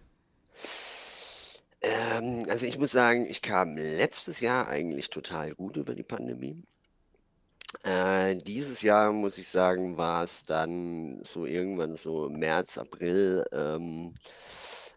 [1.80, 6.64] Ähm, also ich muss sagen, ich kam letztes Jahr eigentlich total gut über die Pandemie.
[7.84, 13.44] Äh, dieses Jahr, muss ich sagen, war es dann so irgendwann so März, April.
[13.52, 14.14] Ähm,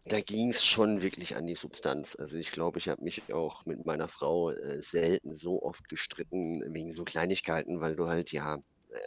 [0.05, 2.15] da ging es schon wirklich an die Substanz.
[2.15, 6.73] Also ich glaube, ich habe mich auch mit meiner Frau äh, selten so oft gestritten
[6.73, 8.57] wegen so Kleinigkeiten, weil du halt, ja,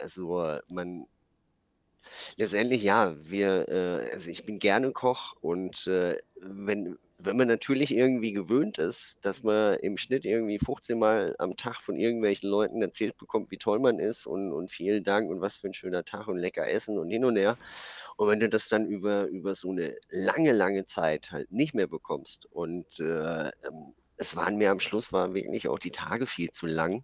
[0.01, 1.05] also man
[2.37, 7.95] Letztendlich ja, wir, äh, also ich bin gerne Koch und äh, wenn, wenn man natürlich
[7.95, 12.81] irgendwie gewöhnt ist, dass man im Schnitt irgendwie 15 Mal am Tag von irgendwelchen Leuten
[12.81, 16.03] erzählt bekommt, wie toll man ist und, und vielen Dank und was für ein schöner
[16.03, 17.57] Tag und lecker essen und hin und her.
[18.17, 21.87] Und wenn du das dann über, über so eine lange, lange Zeit halt nicht mehr
[21.87, 26.51] bekommst und äh, ähm, es waren mir am Schluss, waren wirklich auch die Tage viel
[26.51, 27.03] zu lang.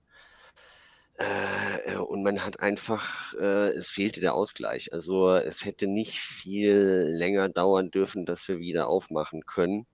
[1.17, 4.93] Äh, und man hat einfach, äh, es fehlte der Ausgleich.
[4.93, 9.85] Also es hätte nicht viel länger dauern dürfen, dass wir wieder aufmachen können,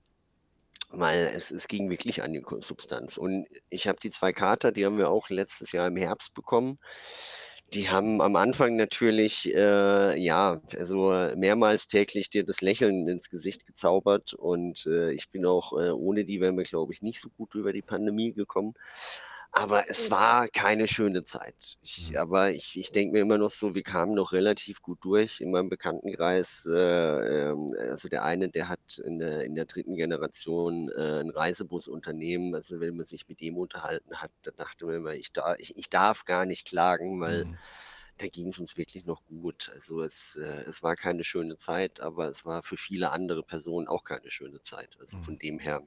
[0.97, 3.17] weil es, es ging wirklich an die Substanz.
[3.17, 6.79] Und ich habe die zwei Kater, die haben wir auch letztes Jahr im Herbst bekommen.
[7.73, 13.65] Die haben am Anfang natürlich, äh, ja, also mehrmals täglich dir das Lächeln ins Gesicht
[13.65, 14.33] gezaubert.
[14.33, 17.53] Und äh, ich bin auch, äh, ohne die wären wir, glaube ich, nicht so gut
[17.55, 18.73] über die Pandemie gekommen.
[19.51, 21.77] Aber es war keine schöne Zeit.
[21.81, 25.41] Ich, aber ich, ich denke mir immer noch so, wir kamen noch relativ gut durch
[25.41, 26.67] in meinem Bekanntenkreis.
[26.69, 31.29] Äh, ähm, also der eine, der hat in der, in der dritten Generation äh, ein
[31.29, 32.53] Reisebusunternehmen.
[32.53, 35.75] Also wenn man sich mit dem unterhalten hat, da dachte man immer, ich, da, ich,
[35.77, 37.47] ich darf gar nicht klagen, weil
[38.17, 39.71] da ging es uns wirklich noch gut.
[39.73, 43.87] Also es, äh, es war keine schöne Zeit, aber es war für viele andere Personen
[43.87, 44.97] auch keine schöne Zeit.
[44.99, 45.83] Also von dem her.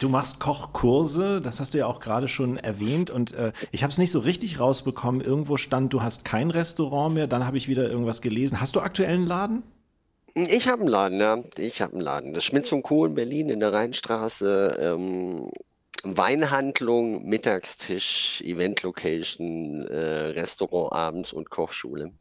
[0.00, 3.92] Du machst Kochkurse, das hast du ja auch gerade schon erwähnt und äh, ich habe
[3.92, 5.20] es nicht so richtig rausbekommen.
[5.20, 8.60] Irgendwo stand, du hast kein Restaurant mehr, dann habe ich wieder irgendwas gelesen.
[8.60, 9.62] Hast du aktuell einen Laden?
[10.34, 11.38] Ich habe einen Laden, ja.
[11.56, 12.32] Ich habe einen Laden.
[12.32, 13.06] Das Schmitz und Co.
[13.06, 14.76] in Berlin in der Rheinstraße.
[14.80, 15.50] Ähm,
[16.04, 22.12] Weinhandlung, Mittagstisch, Event-Location, äh, Restaurant abends und Kochschule.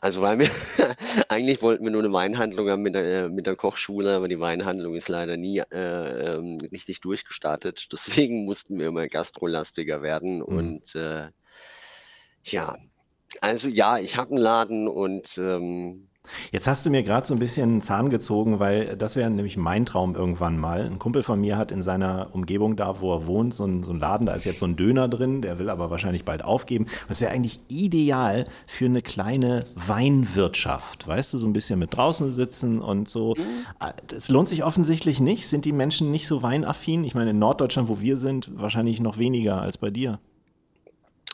[0.00, 0.48] Also weil wir
[1.28, 4.40] eigentlich wollten wir nur eine Weinhandlung haben mit der, äh, mit der Kochschule, aber die
[4.40, 7.88] Weinhandlung ist leider nie äh, ähm, richtig durchgestartet.
[7.92, 10.42] Deswegen mussten wir immer gastrolastiger werden.
[10.42, 11.28] Und äh,
[12.44, 12.76] ja,
[13.40, 16.09] also ja, ich habe einen Laden und ähm,
[16.52, 19.56] Jetzt hast du mir gerade so ein bisschen einen Zahn gezogen, weil das wäre nämlich
[19.56, 20.84] mein Traum irgendwann mal.
[20.84, 23.92] Ein Kumpel von mir hat in seiner Umgebung da, wo er wohnt, so einen, so
[23.92, 26.86] Laden, da ist jetzt so ein Döner drin, der will aber wahrscheinlich bald aufgeben.
[27.08, 32.30] Das wäre eigentlich ideal für eine kleine Weinwirtschaft, weißt du, so ein bisschen mit draußen
[32.30, 33.34] sitzen und so.
[34.14, 35.48] Es lohnt sich offensichtlich nicht.
[35.48, 37.04] Sind die Menschen nicht so weinaffin?
[37.04, 40.18] Ich meine, in Norddeutschland, wo wir sind, wahrscheinlich noch weniger als bei dir.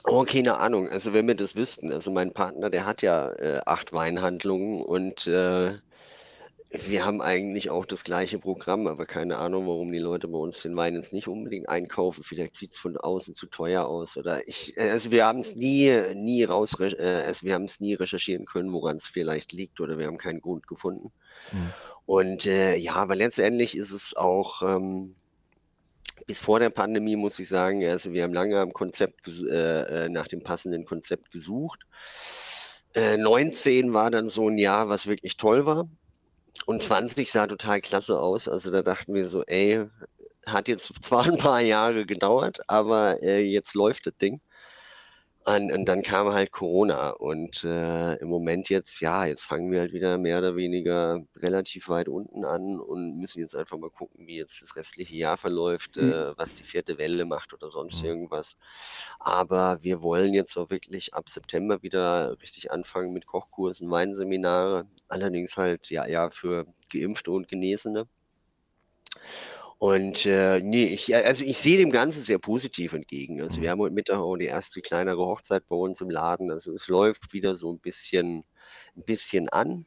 [0.09, 0.89] Oh, keine Ahnung.
[0.89, 5.27] Also wenn wir das wüssten, also mein Partner, der hat ja äh, acht Weinhandlungen und
[5.27, 5.79] äh,
[6.71, 10.63] wir haben eigentlich auch das gleiche Programm, aber keine Ahnung, warum die Leute bei uns
[10.63, 12.23] den Wein jetzt nicht unbedingt einkaufen.
[12.23, 15.57] Vielleicht sieht es von außen zu teuer aus oder ich, äh, also wir haben es
[15.57, 19.81] nie, nie raus, äh, also wir haben es nie recherchieren können, woran es vielleicht liegt
[19.81, 21.11] oder wir haben keinen Grund gefunden.
[22.05, 25.17] Und äh, ja, aber letztendlich ist es auch ähm,
[26.27, 30.09] bis vor der Pandemie muss ich sagen, also wir haben lange am Konzept, äh, äh,
[30.09, 31.87] nach dem passenden Konzept gesucht.
[32.95, 35.89] Äh, 19 war dann so ein Jahr, was wirklich toll war.
[36.67, 38.49] und 20 sah total klasse aus.
[38.49, 39.87] Also da dachten wir so, ey,
[40.47, 44.41] hat jetzt zwar ein paar Jahre gedauert, aber äh, jetzt läuft das Ding.
[45.49, 49.79] Und, und dann kam halt Corona und äh, im Moment jetzt, ja, jetzt fangen wir
[49.81, 54.27] halt wieder mehr oder weniger relativ weit unten an und müssen jetzt einfach mal gucken,
[54.27, 55.99] wie jetzt das restliche Jahr verläuft, Mhm.
[55.99, 58.57] äh, was die vierte Welle macht oder sonst irgendwas.
[59.21, 65.57] Aber wir wollen jetzt auch wirklich ab September wieder richtig anfangen mit Kochkursen, Weinseminare, allerdings
[65.57, 68.09] halt ja, ja für Geimpfte und Genesene.
[69.79, 73.43] Und äh, nee, ich, also ich sehe dem Ganzen sehr positiv entgegen.
[73.43, 76.51] Also wir haben heute Mittag auch die erste kleinere Hochzeit bei uns im Laden.
[76.51, 78.45] Also es läuft wieder so ein bisschen,
[78.97, 79.87] ein bisschen an.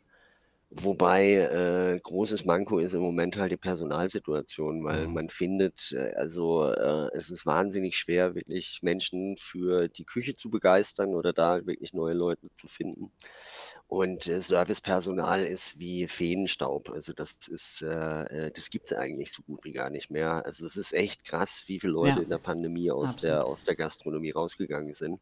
[0.71, 6.65] Wobei äh, großes Manko ist im Moment halt die Personalsituation, weil man findet, äh, also
[6.71, 11.93] äh, es ist wahnsinnig schwer, wirklich Menschen für die Küche zu begeistern oder da wirklich
[11.93, 13.11] neue Leute zu finden.
[13.89, 16.91] Und äh, Servicepersonal ist wie Feenstaub.
[16.91, 20.45] Also das ist, äh, äh, das gibt es eigentlich so gut wie gar nicht mehr.
[20.45, 22.23] Also es ist echt krass, wie viele Leute Ja.
[22.23, 25.19] in der Pandemie aus der, aus der Gastronomie rausgegangen sind.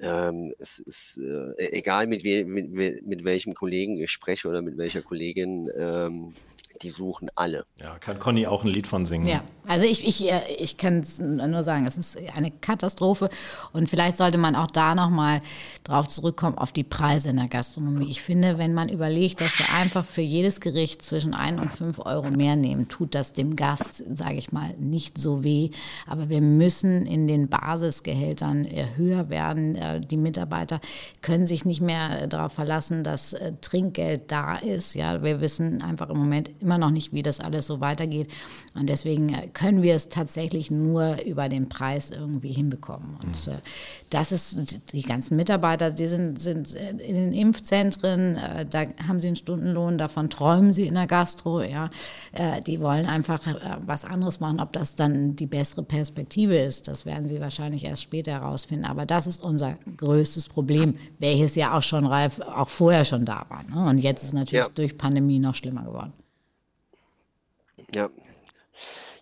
[0.00, 4.76] Ähm, es ist äh, egal, mit, we mit, mit welchem Kollegen ich spreche oder mit
[4.76, 6.34] welcher Kollegin, ähm,
[6.82, 7.64] die suchen alle.
[7.80, 9.26] Ja, kann Conny auch ein Lied von singen.
[9.26, 13.28] Ja, also ich, ich, äh, ich kann es nur sagen, es ist eine Katastrophe
[13.72, 15.42] und vielleicht sollte man auch da nochmal
[15.84, 18.10] drauf zurückkommen, auf die Preise in der Gastronomie.
[18.10, 21.98] Ich finde, wenn man überlegt, dass wir einfach für jedes Gericht zwischen 1 und 5
[22.00, 25.70] Euro mehr nehmen, tut das dem Gast, sage ich mal, nicht so weh.
[26.06, 29.76] Aber wir müssen in den Basisgehältern äh, höher werden.
[29.76, 30.80] Äh, Die Mitarbeiter
[31.20, 34.94] können sich nicht mehr darauf verlassen, dass Trinkgeld da ist.
[34.94, 38.28] Ja, wir wissen einfach im Moment immer noch nicht, wie das alles so weitergeht.
[38.74, 43.16] Und deswegen äh, können wir es tatsächlich nur über den Preis irgendwie hinbekommen.
[43.24, 43.56] Und äh,
[44.10, 48.36] das ist, die ganzen Mitarbeiter, die sind, sind äh, in den Impfzentren,
[48.68, 51.88] da haben sie einen Stundenlohn, davon träumen sie in der Gastro, ja.
[52.66, 53.40] Die wollen einfach
[53.86, 54.60] was anderes machen.
[54.60, 58.84] Ob das dann die bessere Perspektive ist, das werden sie wahrscheinlich erst später herausfinden.
[58.84, 63.46] Aber das ist unser größtes Problem, welches ja auch schon reif, auch vorher schon da
[63.48, 63.62] war.
[63.64, 63.88] Ne?
[63.88, 64.70] Und jetzt ist es natürlich Ja.
[64.74, 66.12] durch Pandemie noch schlimmer geworden.
[67.98, 68.10] Ja.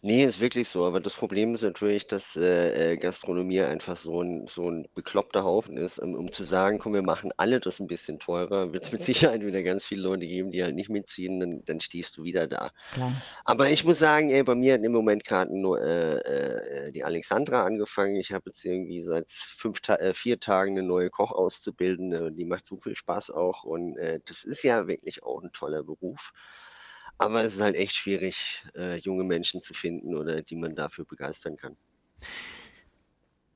[0.03, 0.85] Nee, ist wirklich so.
[0.85, 5.45] Aber das Problem ist natürlich, dass äh, äh, Gastronomie einfach so ein, so ein bekloppter
[5.45, 5.99] Haufen ist.
[5.99, 9.03] Um, um zu sagen, komm, wir machen alle das ein bisschen teurer, wird es mit
[9.03, 12.47] Sicherheit wieder ganz viele Leute geben, die halt nicht mitziehen, dann, dann stehst du wieder
[12.47, 12.70] da.
[12.93, 13.12] Klar.
[13.47, 17.03] Aber ich muss sagen, ey, bei mir hat im Moment gerade nur äh, äh, die
[17.03, 18.16] Alexandra angefangen.
[18.16, 22.31] Ich habe jetzt irgendwie seit fünf Ta äh, vier Tagen eine neue Kochauszubildende.
[22.31, 23.64] Die macht so viel Spaß auch.
[23.64, 26.33] Und äh, das ist ja wirklich auch ein toller Beruf.
[27.19, 31.05] Aber es ist halt echt schwierig, äh, junge Menschen zu finden oder die man dafür
[31.05, 31.77] begeistern kann.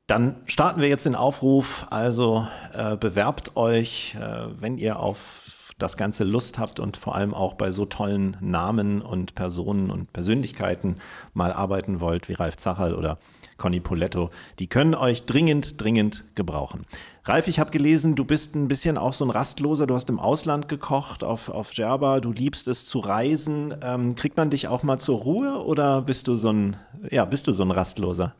[0.07, 1.87] Dann starten wir jetzt den Aufruf.
[1.91, 5.40] Also äh, bewerbt euch, äh, wenn ihr auf
[5.83, 10.13] das Ganze Lust habt und vor allem auch bei so tollen Namen und Personen und
[10.13, 10.97] Persönlichkeiten
[11.35, 13.19] mal arbeiten wollt, wie Ralf Zacherl oder
[13.61, 14.31] Conny Poletto.
[14.59, 16.87] Die können euch dringend, dringend gebrauchen.
[17.25, 19.87] Ralf, ich habe gelesen, du bist ein bisschen auch so ein Rastloser.
[19.87, 22.21] Du hast im Ausland gekocht, auf, auf Djerba.
[22.21, 23.75] Du liebst es zu reisen.
[23.83, 26.77] Ähm, kriegt man dich auch mal zur Ruhe oder bist du so ein,
[27.11, 28.35] ja, bist du so ein Rastloser?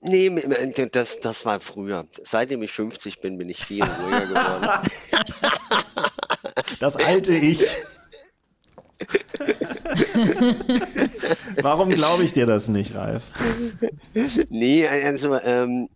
[0.00, 0.30] Nee,
[0.92, 2.06] das, das war früher.
[2.22, 4.90] Seitdem ich 50 bin, bin ich viel ruhiger geworden.
[6.80, 7.64] Das alte Ich.
[11.62, 13.24] Warum glaube ich dir das nicht, Ralf?
[14.50, 15.88] Nee, also, ähm,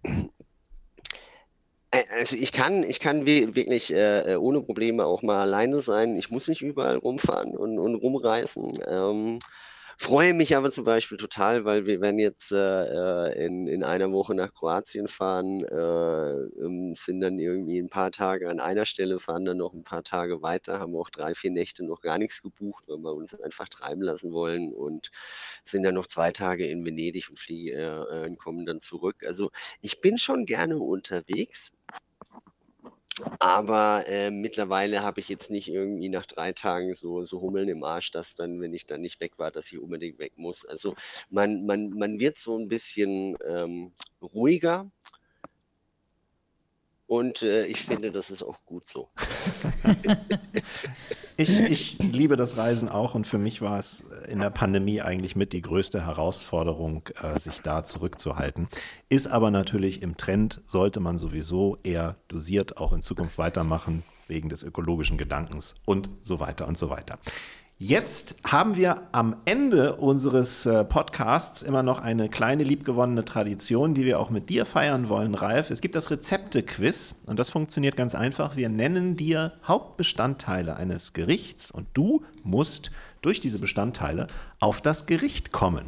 [1.91, 6.17] äh, also ich kann, ich kann wirklich äh, ohne Probleme auch mal alleine sein.
[6.17, 8.79] Ich muss nicht überall rumfahren und, und rumreisen.
[8.87, 9.39] Ähm,
[10.03, 14.11] freue mich aber zum Beispiel total, weil wir werden jetzt äh, äh, in, in einer
[14.13, 19.21] Woche nach Kroatien fahren, äh, ähm, sind dann irgendwie ein paar Tage an einer Stelle,
[19.21, 22.43] fahren dann noch ein paar Tage weiter, haben auch drei, vier Nächte noch gar nichts
[22.43, 25.11] gebucht, weil wir uns einfach treiben lassen wollen und
[25.63, 29.25] sind dann noch zwei Tage in Venedig und fliegen, äh, äh, kommen dann zurück.
[29.27, 29.51] Also
[29.83, 31.73] ich bin schon gerne unterwegs.
[33.41, 37.85] Aber äh, mittlerweile habe ich jetzt nicht irgendwie nach drei Tagen so, so Hummeln im
[37.85, 40.65] Arsch, dass dann, wenn ich dann nicht weg war, dass ich unbedingt weg muss.
[40.65, 40.95] Also
[41.31, 43.93] man, man, man wird so ein bisschen ähm,
[44.23, 44.91] ruhiger.
[47.13, 49.11] Und äh, ich finde, das ist auch gut so.
[51.39, 55.35] Ich, ich liebe das Reisen auch und für mich war es in der Pandemie eigentlich
[55.35, 58.69] mit die größte Herausforderung, äh, sich da zurückzuhalten.
[59.09, 64.51] Ist aber natürlich im Trend, sollte man sowieso eher dosiert auch in Zukunft weitermachen, wegen
[64.51, 67.19] des ökologischen Gedankens und so weiter und so weiter.
[67.85, 74.05] Jetzt haben wir am Ende unseres äh, Podcasts immer noch eine kleine liebgewonnene Tradition, die
[74.05, 75.69] wir auch mit dir feiern wollen, Ralf.
[75.69, 78.55] Es gibt das Rezepte-Quiz und das funktioniert ganz einfach.
[78.55, 84.29] Wir nennen dir Hauptbestandteile eines Gerichts und du musst durch diese Bestandteile
[84.61, 85.87] auf das Gericht kommen.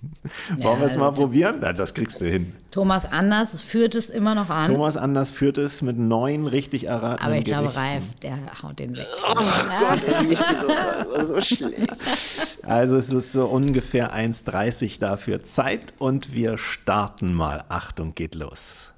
[0.62, 1.56] Wollen wir es mal probieren?
[1.60, 2.54] Na, das kriegst du hin.
[2.70, 4.72] Thomas Anders führt es immer noch an.
[4.72, 7.74] Thomas Anders führt es mit neun richtig erratenen aber ich glaube.
[7.74, 9.06] Ralf, der haut den weg.
[9.28, 11.92] Oh Gott, ich bin so, schlecht.
[12.62, 17.64] Also es ist so ungefähr 1,30 dafür Zeit und wir starten mal.
[17.68, 18.92] Achtung, geht los.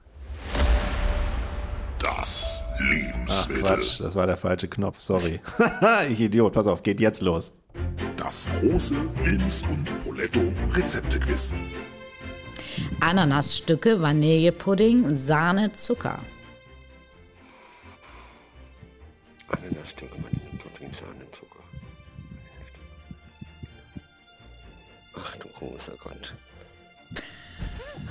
[1.98, 3.62] Das Ach Lebensmittel.
[3.62, 5.40] Quatsch, das war der falsche Knopf, sorry.
[6.10, 7.52] ich Idiot, pass auf, geht jetzt los.
[8.16, 8.94] Das große
[9.24, 10.40] Wilms und Poletto
[10.72, 11.54] Rezeptequiz.
[13.00, 16.20] Ananasstücke, Vanillepudding, Sahne, Zucker.
[19.48, 21.62] Ananasstücke, Vanillepudding, Sahne, Zucker.
[25.14, 26.34] Ach du großer Gott.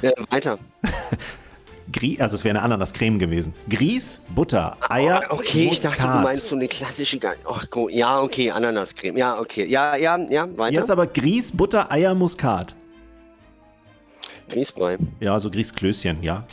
[0.01, 0.59] Ja, weiter.
[1.91, 3.53] Grie also es wäre eine Ananascreme gewesen.
[3.69, 6.23] Grieß, Butter, Eier, Ah, okay, ich dachte, du Muskat.
[6.23, 7.17] meinst so eine klassische.
[7.19, 9.17] Ge- Ach, go- ja, okay, Ananascreme.
[9.17, 9.65] Ja, okay.
[9.65, 10.73] Ja, ja, ja, weiter.
[10.75, 12.75] Jetzt aber Grieß, Butter, Eier, Muskat.
[14.49, 14.97] Grießbrei.
[15.19, 16.45] Ja, so Grießklößchen, ja.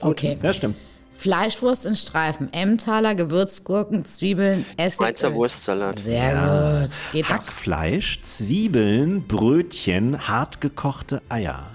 [0.00, 0.36] Okay.
[0.42, 0.76] Ja, stimmt.
[1.14, 4.98] Fleischwurst in Streifen, Emmentaler, Gewürzgurken, Zwiebeln, Essig.
[4.98, 5.98] Schweizer Wurstsalat.
[6.00, 6.90] Sehr gut.
[7.12, 7.28] Geht.
[7.30, 11.68] Hackfleisch, Zwiebeln, Brötchen, hartgekochte Eier.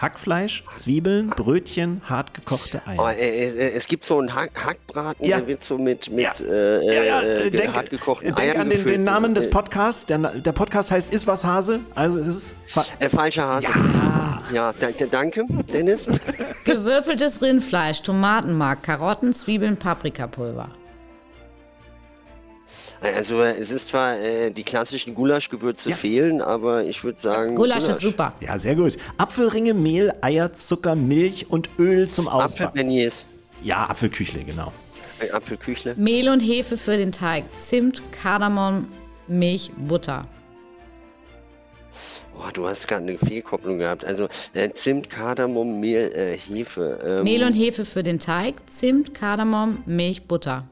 [0.00, 3.16] Hackfleisch, Zwiebeln, Brötchen, hartgekochte Oh, Eier.
[3.18, 5.38] äh, äh, es gibt so einen Hack Hackbraten, Ja.
[5.38, 6.32] der wird so mit, mit Ja.
[6.46, 9.50] äh, Ja, ja, äh, äh, denk, hartgekochten denk Eiern an den, den Namen des Äh,
[9.50, 10.06] Podcasts.
[10.06, 11.80] Der, der Podcast heißt Is was Hase.
[11.94, 13.66] Also es ist fa- Äh, falscher Hase.
[13.66, 16.06] Ja, ja da, da, danke, Dennis.
[16.64, 20.70] Gewürfeltes Rindfleisch, Tomatenmark, Karotten, Zwiebeln, Paprikapulver.
[23.02, 27.54] Also äh, es ist zwar, äh, die klassischen Gulaschgewürze fehlen, aber ich würde sagen...
[27.56, 28.34] Gulasch ist super.
[28.40, 28.98] ja sehr gut.
[29.16, 32.66] Apfelringe, Mehl, Eier, Zucker, Milch und Öl zum Ausbacken.
[32.66, 33.24] Apfelbeignets,
[33.62, 34.72] Ja, Apfelküchle, genau.
[35.20, 35.94] äh, Apfelküchle.
[35.96, 38.86] Mehl und Hefe für den Teig, Zimt, Kardamom,
[39.28, 40.26] Milch, Butter.
[42.34, 44.04] Boah, du hast gerade eine Fehlkopplung gehabt.
[44.04, 46.98] Also äh, Zimt, Kardamom, Mehl, äh, Hefe.
[47.04, 50.66] Ähm, Mehl und Hefe für den Teig, Zimt, Kardamom, Milch, Butter.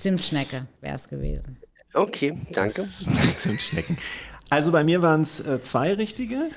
[0.00, 1.58] Zimtschnecke wäre es gewesen.
[1.92, 2.86] Okay, danke.
[3.36, 3.98] Zimtschnecken.
[4.48, 6.48] Also bei mir waren es äh, zwei richtige.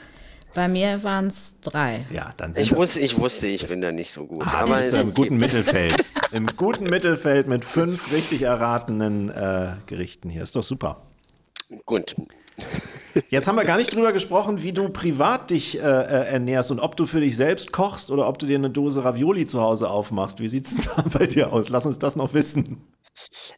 [0.54, 2.06] Bei mir waren es drei.
[2.12, 4.44] Ja, dann sind Ich das wusste, ich wusste, ich bin da nicht so gut.
[4.46, 5.38] Ah, aber es im guten.
[5.38, 6.10] Mittelfeld.
[6.32, 10.44] Im guten Mittelfeld mit fünf richtig erratenen äh, Gerichten hier.
[10.44, 11.02] Ist doch super.
[11.86, 12.16] Gut.
[13.30, 16.80] Jetzt haben wir gar nicht drüber gesprochen, wie du privat dich äh, äh, ernährst und
[16.80, 19.90] ob du für dich selbst kochst oder ob du dir eine Dose Ravioli zu Hause
[19.90, 20.40] aufmachst.
[20.40, 21.70] Wie sieht's denn da bei dir aus?
[21.70, 22.82] Lass uns das noch wissen.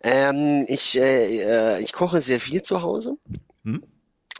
[0.01, 3.17] Ähm, ich, äh, äh, ich koche sehr viel zu Hause.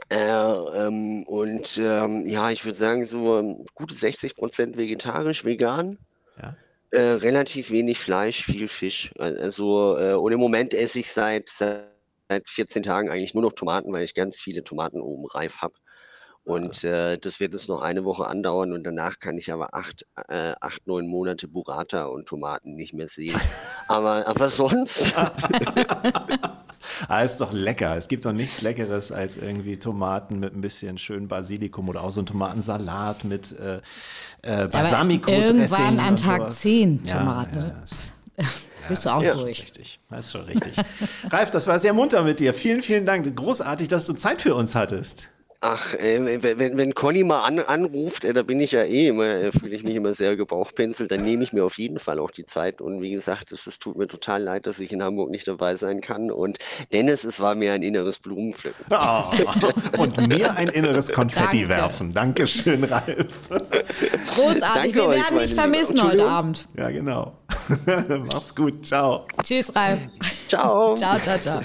[0.10, 5.98] Äh, ähm, und ähm, ja, ich würde sagen, so gute 60 Prozent vegetarisch, vegan.
[6.42, 6.56] Ja.
[6.92, 9.12] Äh, relativ wenig Fleisch, viel Fisch.
[9.18, 11.90] Also, äh, und im Moment esse ich seit, seit
[12.46, 15.74] 14 Tagen eigentlich nur noch Tomaten, weil ich ganz viele Tomaten oben reif habe.
[16.46, 20.06] Und äh, das wird jetzt noch eine Woche andauern und danach kann ich aber acht,
[20.30, 23.36] äh, acht neun Monate Burrata und Tomaten nicht mehr sehen.
[23.88, 25.14] aber, aber sonst.
[27.10, 27.98] Ah, ist doch lecker.
[27.98, 32.12] Es gibt doch nichts Leckeres als irgendwie Tomaten mit ein bisschen schön Basilikum oder auch
[32.12, 33.82] so ein Tomatensalat mit äh,
[34.44, 36.60] äh, balsamico irgendwann an Tag sowas.
[36.62, 37.58] 10 Ja, Tomaten.
[37.58, 37.74] ja,
[38.44, 38.46] ja.
[38.88, 39.34] Bist du auch Ja.
[39.34, 39.62] durch.
[39.64, 40.74] Richtig, das ist schon richtig.
[41.32, 42.54] Ralf, das war sehr munter mit dir.
[42.54, 43.36] Vielen, vielen Dank.
[43.36, 45.28] Großartig, dass du Zeit für uns hattest.
[45.68, 49.08] Ach, äh, wenn, wenn, wenn Conny mal an, anruft, äh, da bin ich ja eh
[49.08, 52.20] immer, äh, fühle ich mich immer sehr gebauchpinselt, dann nehme ich mir auf jeden Fall
[52.20, 52.82] auch die Zeit.
[52.82, 55.74] Und wie gesagt, es, es tut mir total leid, dass ich in Hamburg nicht dabei
[55.76, 56.30] sein kann.
[56.30, 56.60] Und
[56.94, 58.86] Dennis, es war mir ein inneres Blumenpflücken.
[58.92, 59.24] Oh,
[59.98, 61.70] und mir ein inneres Konfetti Danke.
[61.70, 62.14] werfen.
[62.14, 63.50] Dankeschön, Ralf.
[63.50, 64.62] Großartig.
[64.62, 66.26] Danke Wir euch, werden dich vermissen heute.
[66.26, 66.68] Abend.
[66.78, 67.40] Ja, genau.
[68.28, 68.86] Mach's gut.
[68.86, 69.26] Ciao.
[69.42, 70.00] Tschüss, Ralf.
[70.48, 70.96] Ciao.
[70.96, 71.62] Ciao, ciao, ciao.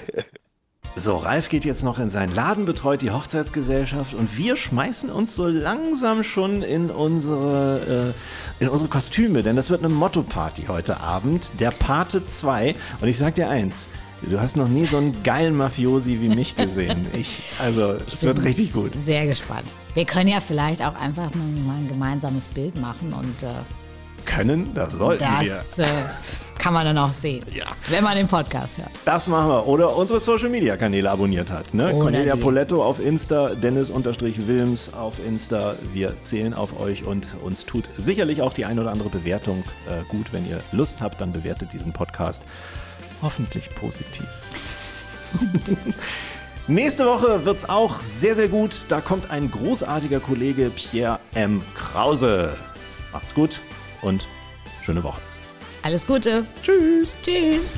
[0.96, 5.34] So, Ralf geht jetzt noch in seinen Laden, betreut die Hochzeitsgesellschaft und wir schmeißen uns
[5.36, 8.12] so langsam schon in unsere,
[8.60, 12.74] äh, in unsere Kostüme, denn das wird eine Motto-Party heute Abend, der Pate 2.
[13.00, 13.86] Und ich sag dir eins,
[14.22, 17.06] du hast noch nie so einen geilen Mafiosi wie mich gesehen.
[17.14, 18.92] Ich, also, es wird richtig gut.
[19.00, 19.68] Sehr gespannt.
[19.94, 23.48] Wir können ja vielleicht auch einfach mal ein gemeinsames Bild machen und äh,
[24.24, 25.48] Können, das sollten wir.
[25.50, 25.86] das äh,
[26.58, 27.64] kann man dann auch sehen, Ja.
[27.88, 28.90] wenn man den Podcast hört.
[29.06, 29.66] Das machen wir.
[29.66, 31.72] Oder unsere Social Media Kanäle abonniert hat.
[31.72, 31.86] Ne?
[31.94, 32.40] Oder Cornelia die.
[32.42, 35.74] Poletto auf Insta, Dennis-Wilms auf Insta.
[35.94, 40.04] Wir zählen auf euch und uns tut sicherlich auch die ein oder andere Bewertung äh,
[40.08, 40.32] gut.
[40.32, 42.44] Wenn ihr Lust habt, dann bewertet diesen Podcast.
[43.22, 44.26] Hoffentlich positiv.
[46.66, 48.72] Nächste Woche wird's auch sehr, sehr gut.
[48.88, 51.62] Da kommt ein großartiger Kollege Pierre M.
[51.74, 52.54] Krause.
[53.12, 53.60] Macht's gut
[54.02, 54.26] und
[54.82, 55.20] schöne Woche.
[55.82, 56.46] Alles Gute.
[56.62, 57.16] Tschüss.
[57.22, 57.72] Tschüss.